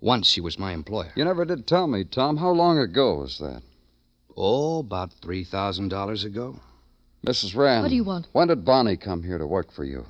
Once 0.00 0.26
she 0.26 0.40
was 0.40 0.58
my 0.58 0.72
employer. 0.72 1.12
You 1.14 1.24
never 1.24 1.44
did 1.44 1.64
tell 1.64 1.86
me, 1.86 2.02
Tom. 2.02 2.38
How 2.38 2.50
long 2.50 2.76
ago 2.76 3.14
was 3.14 3.38
that? 3.38 3.62
Oh, 4.36 4.80
about 4.80 5.12
$3,000 5.22 6.24
ago. 6.24 6.58
Mrs. 7.24 7.54
Rand. 7.54 7.84
What 7.84 7.90
do 7.90 7.94
you 7.94 8.02
want? 8.02 8.26
When 8.32 8.48
did 8.48 8.64
Bonnie 8.64 8.96
come 8.96 9.22
here 9.22 9.38
to 9.38 9.46
work 9.46 9.70
for 9.70 9.84
you? 9.84 10.06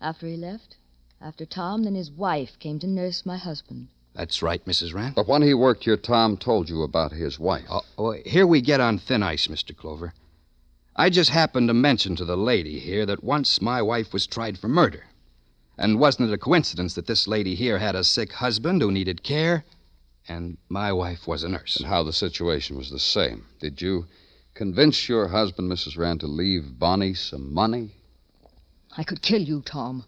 After 0.00 0.26
he 0.26 0.38
left? 0.38 0.78
After 1.20 1.44
Tom, 1.44 1.84
then 1.84 1.94
his 1.94 2.10
wife 2.10 2.58
came 2.58 2.78
to 2.78 2.86
nurse 2.86 3.26
my 3.26 3.36
husband. 3.36 3.88
That's 4.14 4.40
right, 4.40 4.64
Mrs. 4.64 4.94
Rand. 4.94 5.14
But 5.14 5.28
when 5.28 5.42
he 5.42 5.52
worked 5.52 5.84
here, 5.84 5.98
Tom 5.98 6.38
told 6.38 6.70
you 6.70 6.82
about 6.82 7.12
his 7.12 7.38
wife. 7.38 7.66
Oh, 7.68 7.82
oh, 7.98 8.12
here 8.24 8.46
we 8.46 8.62
get 8.62 8.80
on 8.80 8.96
thin 8.96 9.22
ice, 9.22 9.46
Mr. 9.46 9.76
Clover. 9.76 10.14
I 10.96 11.10
just 11.10 11.28
happened 11.28 11.68
to 11.68 11.74
mention 11.74 12.16
to 12.16 12.24
the 12.24 12.34
lady 12.34 12.78
here 12.78 13.04
that 13.04 13.22
once 13.22 13.60
my 13.60 13.82
wife 13.82 14.14
was 14.14 14.26
tried 14.26 14.56
for 14.56 14.68
murder. 14.68 15.04
And 15.78 16.00
wasn't 16.00 16.30
it 16.30 16.34
a 16.34 16.38
coincidence 16.38 16.94
that 16.94 17.06
this 17.06 17.28
lady 17.28 17.54
here 17.54 17.78
had 17.78 17.94
a 17.94 18.04
sick 18.04 18.32
husband 18.32 18.80
who 18.80 18.90
needed 18.90 19.22
care? 19.22 19.64
And 20.28 20.56
my 20.68 20.92
wife 20.92 21.26
was 21.26 21.44
a 21.44 21.48
nurse. 21.48 21.76
And 21.76 21.86
how 21.86 22.02
the 22.02 22.12
situation 22.12 22.76
was 22.76 22.90
the 22.90 22.98
same. 22.98 23.44
Did 23.60 23.80
you 23.80 24.06
convince 24.54 25.08
your 25.08 25.28
husband, 25.28 25.70
Mrs. 25.70 25.98
Rand, 25.98 26.20
to 26.20 26.26
leave 26.26 26.78
Bonnie 26.78 27.14
some 27.14 27.52
money? 27.52 27.90
I 28.96 29.04
could 29.04 29.20
kill 29.20 29.42
you, 29.42 29.62
Tom. 29.62 30.04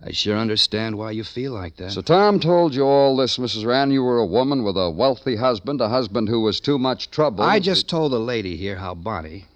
I 0.00 0.12
sure 0.12 0.36
understand 0.36 0.96
why 0.96 1.10
you 1.10 1.24
feel 1.24 1.52
like 1.52 1.76
that. 1.76 1.90
So 1.90 2.02
Tom 2.02 2.38
told 2.38 2.72
you 2.72 2.84
all 2.84 3.16
this, 3.16 3.36
Mrs. 3.36 3.66
Rand. 3.66 3.92
You 3.92 4.04
were 4.04 4.18
a 4.18 4.26
woman 4.26 4.62
with 4.62 4.76
a 4.76 4.90
wealthy 4.90 5.34
husband, 5.34 5.80
a 5.80 5.88
husband 5.88 6.28
who 6.28 6.40
was 6.40 6.60
too 6.60 6.78
much 6.78 7.10
trouble. 7.10 7.42
I 7.42 7.58
just 7.58 7.88
told 7.88 8.12
the 8.12 8.20
lady 8.20 8.56
here 8.56 8.76
how 8.76 8.94
Bonnie, 8.94 9.46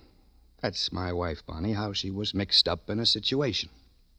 that's 0.60 0.90
my 0.92 1.12
wife, 1.12 1.46
Bonnie, 1.46 1.74
how 1.74 1.92
she 1.92 2.10
was 2.10 2.34
mixed 2.34 2.66
up 2.66 2.90
in 2.90 2.98
a 2.98 3.06
situation. 3.06 3.68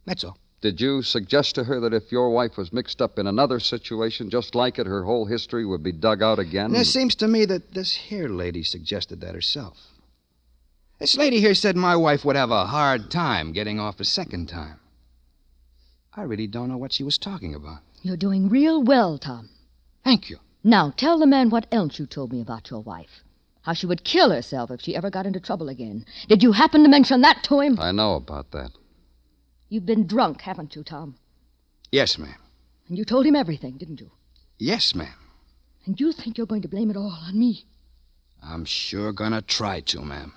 That's 0.06 0.24
all. 0.24 0.38
Did 0.64 0.80
you 0.80 1.02
suggest 1.02 1.56
to 1.56 1.66
her 1.66 1.82
that 1.82 1.94
if 1.94 2.10
your 2.10 2.30
wife 2.30 2.56
was 2.56 2.72
mixed 2.72 3.02
up 3.02 3.20
in 3.20 3.28
another 3.28 3.60
situation 3.60 4.30
just 4.30 4.56
like 4.56 4.80
it, 4.80 4.88
her 4.88 5.04
whole 5.04 5.26
history 5.26 5.66
would 5.66 5.84
be 5.84 5.92
dug 5.92 6.24
out 6.24 6.40
again? 6.40 6.68
And 6.68 6.78
it 6.78 6.86
seems 6.86 7.16
to 7.16 7.28
me 7.28 7.44
that 7.44 7.74
this 7.74 7.94
here 7.94 8.30
lady 8.30 8.64
suggested 8.64 9.20
that 9.20 9.36
herself. 9.36 9.76
This 11.00 11.18
lady 11.18 11.42
here 11.42 11.54
said 11.54 11.76
my 11.76 11.98
wife 11.98 12.24
would 12.24 12.38
have 12.38 12.50
a 12.50 12.68
hard 12.68 13.12
time 13.12 13.52
getting 13.52 13.78
off 13.78 14.00
a 14.00 14.06
second 14.06 14.48
time. 14.48 14.80
I 16.16 16.22
really 16.22 16.48
don't 16.48 16.70
know 16.70 16.78
what 16.78 16.94
she 16.94 17.04
was 17.04 17.18
talking 17.18 17.54
about. 17.54 17.80
You're 18.02 18.16
doing 18.16 18.48
real 18.48 18.82
well, 18.82 19.18
Tom. 19.18 19.50
Thank 20.06 20.30
you. 20.30 20.38
Now, 20.64 20.94
tell 20.96 21.20
the 21.20 21.28
man 21.28 21.50
what 21.50 21.68
else 21.74 22.00
you 22.00 22.06
told 22.06 22.32
me 22.32 22.40
about 22.40 22.70
your 22.70 22.80
wife. 22.80 23.26
How 23.64 23.74
she 23.74 23.86
would 23.86 24.06
kill 24.06 24.30
herself 24.30 24.72
if 24.72 24.80
she 24.80 24.96
ever 24.96 25.10
got 25.10 25.26
into 25.26 25.42
trouble 25.42 25.68
again. 25.68 26.06
Did 26.30 26.42
you 26.42 26.54
happen 26.54 26.84
to 26.84 26.90
mention 26.90 27.20
that 27.20 27.44
to 27.50 27.60
him? 27.60 27.78
I 27.82 27.92
know 27.92 28.16
about 28.16 28.52
that. 28.52 28.72
You've 29.74 29.88
been 29.88 30.06
drunk, 30.06 30.42
haven't 30.42 30.76
you, 30.76 30.84
Tom? 30.84 31.16
Yes, 31.92 32.20
ma'am. 32.20 32.36
And 32.88 32.96
you 32.96 33.04
told 33.04 33.26
him 33.26 33.36
everything, 33.36 33.78
didn't 33.78 34.00
you? 34.02 34.12
Yes, 34.60 34.94
ma'am. 34.94 35.16
And 35.88 36.00
you 36.00 36.12
think 36.12 36.38
you're 36.38 36.46
going 36.46 36.62
to 36.62 36.68
blame 36.68 36.92
it 36.92 36.96
all 36.96 37.10
on 37.10 37.40
me? 37.40 37.66
I'm 38.44 38.66
sure 38.66 39.12
gonna 39.12 39.42
try 39.42 39.80
to, 39.80 40.02
ma'am. 40.02 40.32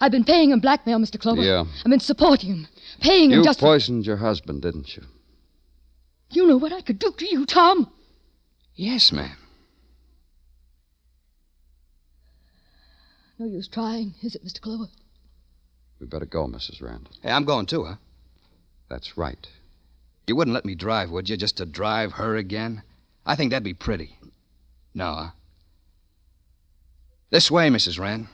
I've 0.00 0.10
been 0.10 0.24
paying 0.24 0.52
him 0.52 0.60
blackmail, 0.60 0.98
Mr. 1.00 1.20
Clover. 1.20 1.42
Yeah. 1.42 1.64
I've 1.84 1.90
been 1.90 2.00
supporting 2.00 2.48
him, 2.48 2.68
paying 3.02 3.30
him 3.30 3.40
You 3.40 3.44
just. 3.44 3.60
poisoned 3.60 4.06
your 4.06 4.16
husband, 4.16 4.62
didn't 4.62 4.96
you? 4.96 5.02
You 6.30 6.46
know 6.46 6.56
what 6.56 6.72
I 6.72 6.80
could 6.80 6.98
do 6.98 7.12
to 7.12 7.28
you, 7.28 7.44
Tom. 7.44 7.92
Yes, 8.74 9.12
ma'am. 9.12 9.36
No 13.38 13.44
use 13.44 13.68
trying, 13.68 14.14
is 14.22 14.34
it, 14.34 14.42
Mr. 14.42 14.62
Clover? 14.62 14.88
We 16.00 16.06
better 16.06 16.24
go, 16.24 16.46
Mrs. 16.46 16.80
Rand. 16.80 17.10
Hey, 17.22 17.30
I'm 17.30 17.44
going 17.44 17.66
too, 17.66 17.84
huh? 17.84 17.96
That's 18.88 19.16
right. 19.16 19.46
You 20.26 20.36
wouldn't 20.36 20.54
let 20.54 20.64
me 20.64 20.74
drive, 20.74 21.10
would 21.10 21.28
you, 21.28 21.36
just 21.36 21.56
to 21.58 21.66
drive 21.66 22.12
her 22.12 22.36
again? 22.36 22.82
I 23.24 23.36
think 23.36 23.50
that'd 23.50 23.64
be 23.64 23.74
pretty. 23.74 24.16
No, 24.94 25.12
huh? 25.14 25.30
This 27.30 27.50
way, 27.50 27.68
Mrs. 27.68 27.98
Rand. 27.98 28.28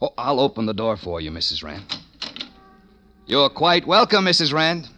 Oh, 0.00 0.12
I'll 0.16 0.40
open 0.40 0.66
the 0.66 0.74
door 0.74 0.96
for 0.96 1.20
you, 1.20 1.30
Mrs. 1.30 1.62
Rand. 1.62 1.84
You're 3.26 3.50
quite 3.50 3.86
welcome, 3.86 4.24
Mrs. 4.24 4.52
Rand. 4.52 4.88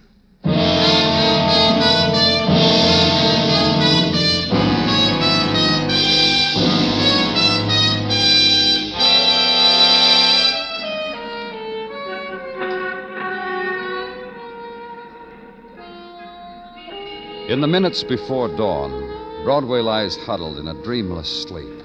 In 17.49 17.63
the 17.63 17.67
minutes 17.67 18.05
before 18.05 18.49
dawn, 18.49 19.43
Broadway 19.43 19.81
lies 19.81 20.19
huddled 20.19 20.59
in 20.59 20.69
a 20.69 20.83
dreamless 20.83 21.45
sleep. 21.45 21.83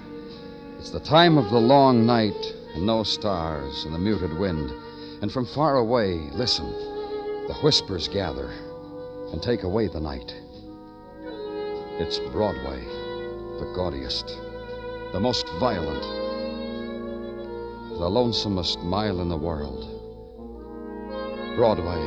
It's 0.78 0.90
the 0.90 1.00
time 1.00 1.38
of 1.38 1.50
the 1.52 1.58
long 1.58 2.06
night 2.06 2.54
and 2.76 2.86
no 2.86 3.04
stars 3.04 3.86
and 3.86 3.96
the 3.96 3.98
muted 3.98 4.38
wind. 4.38 4.74
And 5.22 5.32
from 5.32 5.46
far 5.46 5.78
away, 5.78 6.16
listen, 6.34 6.70
the 7.48 7.58
whispers 7.64 8.10
gather 8.10 8.50
and 9.32 9.42
take 9.42 9.64
away 9.64 9.88
the 9.88 10.02
night. 10.02 10.36
It's 11.98 12.20
Broadway, 12.34 12.84
the 13.60 13.72
gaudiest, 13.74 14.28
the 15.14 15.20
most 15.22 15.48
violent, 15.62 16.04
the 18.00 18.10
lonesomest 18.10 18.84
mile 18.84 19.22
in 19.22 19.30
the 19.30 19.38
world. 19.38 19.86
Broadway, 21.56 22.04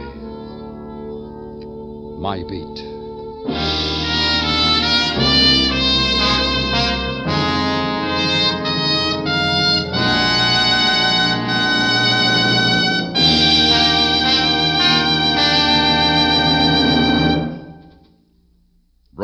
my 2.21 2.43
beat. 2.47 2.96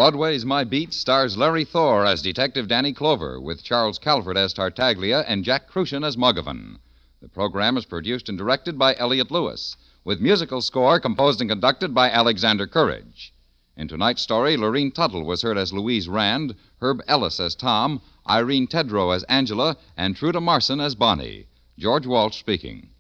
Broadway's 0.03 0.45
My 0.45 0.65
Beat 0.65 0.93
stars 0.93 1.37
Larry 1.37 1.65
Thor 1.65 2.05
as 2.05 2.23
Detective 2.23 2.67
Danny 2.67 2.93
Clover, 2.93 3.41
with 3.41 3.63
Charles 3.63 4.01
Calvert 4.01 4.37
as 4.37 4.53
Tartaglia 4.53 5.25
and 5.29 5.45
Jack 5.45 5.71
Kruschen 5.71 6.05
as 6.05 6.17
Muggavan. 6.17 6.79
The 7.21 7.29
program 7.29 7.77
is 7.77 7.85
produced 7.85 8.29
and 8.29 8.37
directed 8.37 8.77
by 8.77 8.97
Elliott 8.97 9.31
Lewis, 9.31 9.77
with 10.05 10.21
musical 10.21 10.61
score 10.61 10.99
composed 10.99 11.41
and 11.41 11.49
conducted 11.49 11.95
by 11.95 12.11
Alexander 12.11 12.67
Courage. 12.67 13.32
In 13.75 13.89
tonight's 13.89 14.21
story, 14.21 14.57
Lurene 14.57 14.93
Tuttle 14.93 15.25
was 15.25 15.41
heard 15.41 15.57
as 15.57 15.73
Louise 15.73 16.07
Rand, 16.07 16.55
Herb 16.81 17.01
Ellis 17.09 17.41
as 17.41 17.55
Tom, 17.55 18.03
Irene 18.29 18.67
Tedrow 18.67 19.15
as 19.15 19.25
Angela, 19.25 19.77
and 19.97 20.15
Truda 20.15 20.43
Marson 20.43 20.79
as 20.79 20.95
Bonnie. 20.95 21.47
George 21.79 22.07
Walsh 22.07 22.39
speaking. 22.39 22.91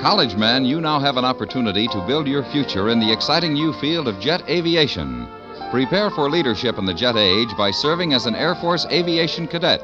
College 0.00 0.36
man, 0.36 0.64
you 0.64 0.80
now 0.80 0.98
have 0.98 1.16
an 1.16 1.24
opportunity 1.24 1.88
to 1.88 2.06
build 2.06 2.26
your 2.26 2.44
future 2.44 2.90
in 2.90 3.00
the 3.00 3.12
exciting 3.12 3.54
new 3.54 3.72
field 3.74 4.06
of 4.06 4.18
jet 4.20 4.48
aviation. 4.48 5.26
Prepare 5.70 6.10
for 6.10 6.28
leadership 6.28 6.76
in 6.78 6.84
the 6.84 6.92
jet 6.92 7.16
age 7.16 7.56
by 7.56 7.70
serving 7.70 8.12
as 8.12 8.26
an 8.26 8.34
Air 8.34 8.54
Force 8.54 8.84
aviation 8.86 9.46
cadet. 9.46 9.80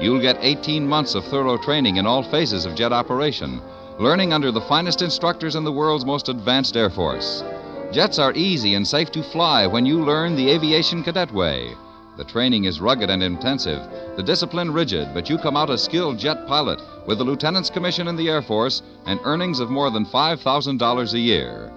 You'll 0.00 0.20
get 0.20 0.38
18 0.40 0.86
months 0.86 1.16
of 1.16 1.24
thorough 1.24 1.58
training 1.58 1.96
in 1.96 2.06
all 2.06 2.22
phases 2.22 2.66
of 2.66 2.76
jet 2.76 2.92
operation, 2.92 3.60
learning 3.98 4.32
under 4.32 4.52
the 4.52 4.60
finest 4.60 5.02
instructors 5.02 5.56
in 5.56 5.64
the 5.64 5.72
world's 5.72 6.04
most 6.04 6.28
advanced 6.28 6.76
Air 6.76 6.88
Force. 6.88 7.42
Jets 7.90 8.20
are 8.20 8.32
easy 8.34 8.74
and 8.74 8.86
safe 8.86 9.10
to 9.10 9.24
fly 9.24 9.66
when 9.66 9.84
you 9.84 10.04
learn 10.04 10.36
the 10.36 10.50
aviation 10.50 11.02
cadet 11.02 11.32
way. 11.32 11.74
The 12.16 12.22
training 12.24 12.64
is 12.64 12.80
rugged 12.80 13.10
and 13.10 13.24
intensive, 13.24 13.82
the 14.16 14.22
discipline 14.22 14.72
rigid, 14.72 15.08
but 15.14 15.28
you 15.28 15.36
come 15.36 15.56
out 15.56 15.70
a 15.70 15.76
skilled 15.76 16.18
jet 16.18 16.46
pilot 16.46 16.80
with 17.06 17.20
a 17.20 17.24
lieutenant's 17.24 17.70
commission 17.70 18.06
in 18.06 18.14
the 18.14 18.28
Air 18.28 18.42
Force 18.42 18.82
and 19.06 19.18
earnings 19.24 19.58
of 19.58 19.68
more 19.68 19.90
than 19.90 20.06
$5,000 20.06 21.12
a 21.12 21.18
year. 21.18 21.72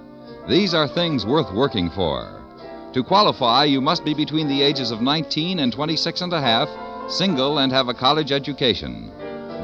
These 0.47 0.75
are 0.75 0.88
things 0.88 1.25
worth 1.25 1.51
working 1.53 1.89
for. 1.89 2.39
To 2.93 3.03
qualify, 3.03 3.65
you 3.65 3.81
must 3.81 4.05
be 4.05 4.13
between 4.13 4.47
the 4.47 4.62
ages 4.62 4.91
of 4.91 5.01
19 5.01 5.60
and 5.60 5.73
26 5.73 6.21
and 6.21 6.34
a 6.34 6.41
half, 6.41 6.69
single, 7.12 7.60
and 7.60 7.71
have 7.71 7.89
a 7.89 7.93
college 7.93 8.32
education. 8.32 9.12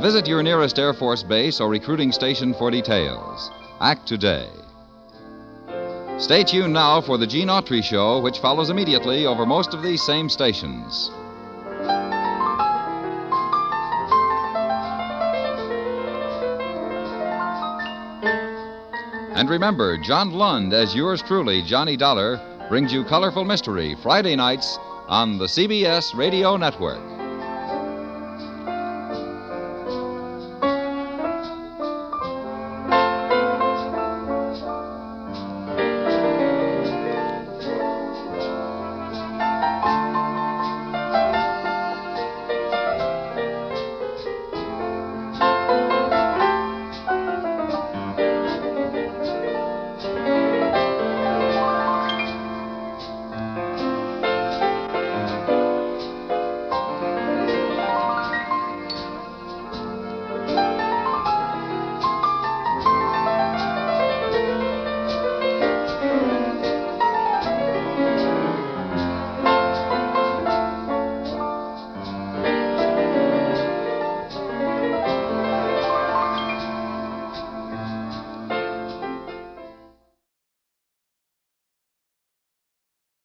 Visit 0.01 0.27
your 0.27 0.43
nearest 0.43 0.77
Air 0.77 0.93
Force 0.93 1.23
base 1.23 1.59
or 1.59 1.69
recruiting 1.69 2.11
station 2.11 2.53
for 2.53 2.69
details. 2.69 3.49
Act 3.81 4.07
today. 4.07 4.47
Stay 6.19 6.43
tuned 6.43 6.73
now 6.73 6.99
for 6.99 7.17
the 7.17 7.27
Gene 7.27 7.47
Autry 7.47 7.83
Show, 7.83 8.19
which 8.21 8.39
follows 8.39 8.69
immediately 8.69 9.25
over 9.25 9.45
most 9.45 9.73
of 9.73 9.81
these 9.81 10.03
same 10.03 10.29
stations. 10.29 11.11
And 19.35 19.49
remember, 19.49 19.97
John 19.99 20.31
Lund, 20.31 20.73
as 20.73 20.95
yours 20.95 21.21
truly, 21.21 21.61
Johnny 21.61 21.95
Dollar, 21.95 22.39
brings 22.69 22.91
you 22.91 23.03
Colorful 23.05 23.45
Mystery 23.45 23.95
Friday 24.01 24.35
nights 24.35 24.79
on 25.07 25.37
the 25.37 25.45
CBS 25.45 26.15
Radio 26.15 26.57
Network. 26.57 27.16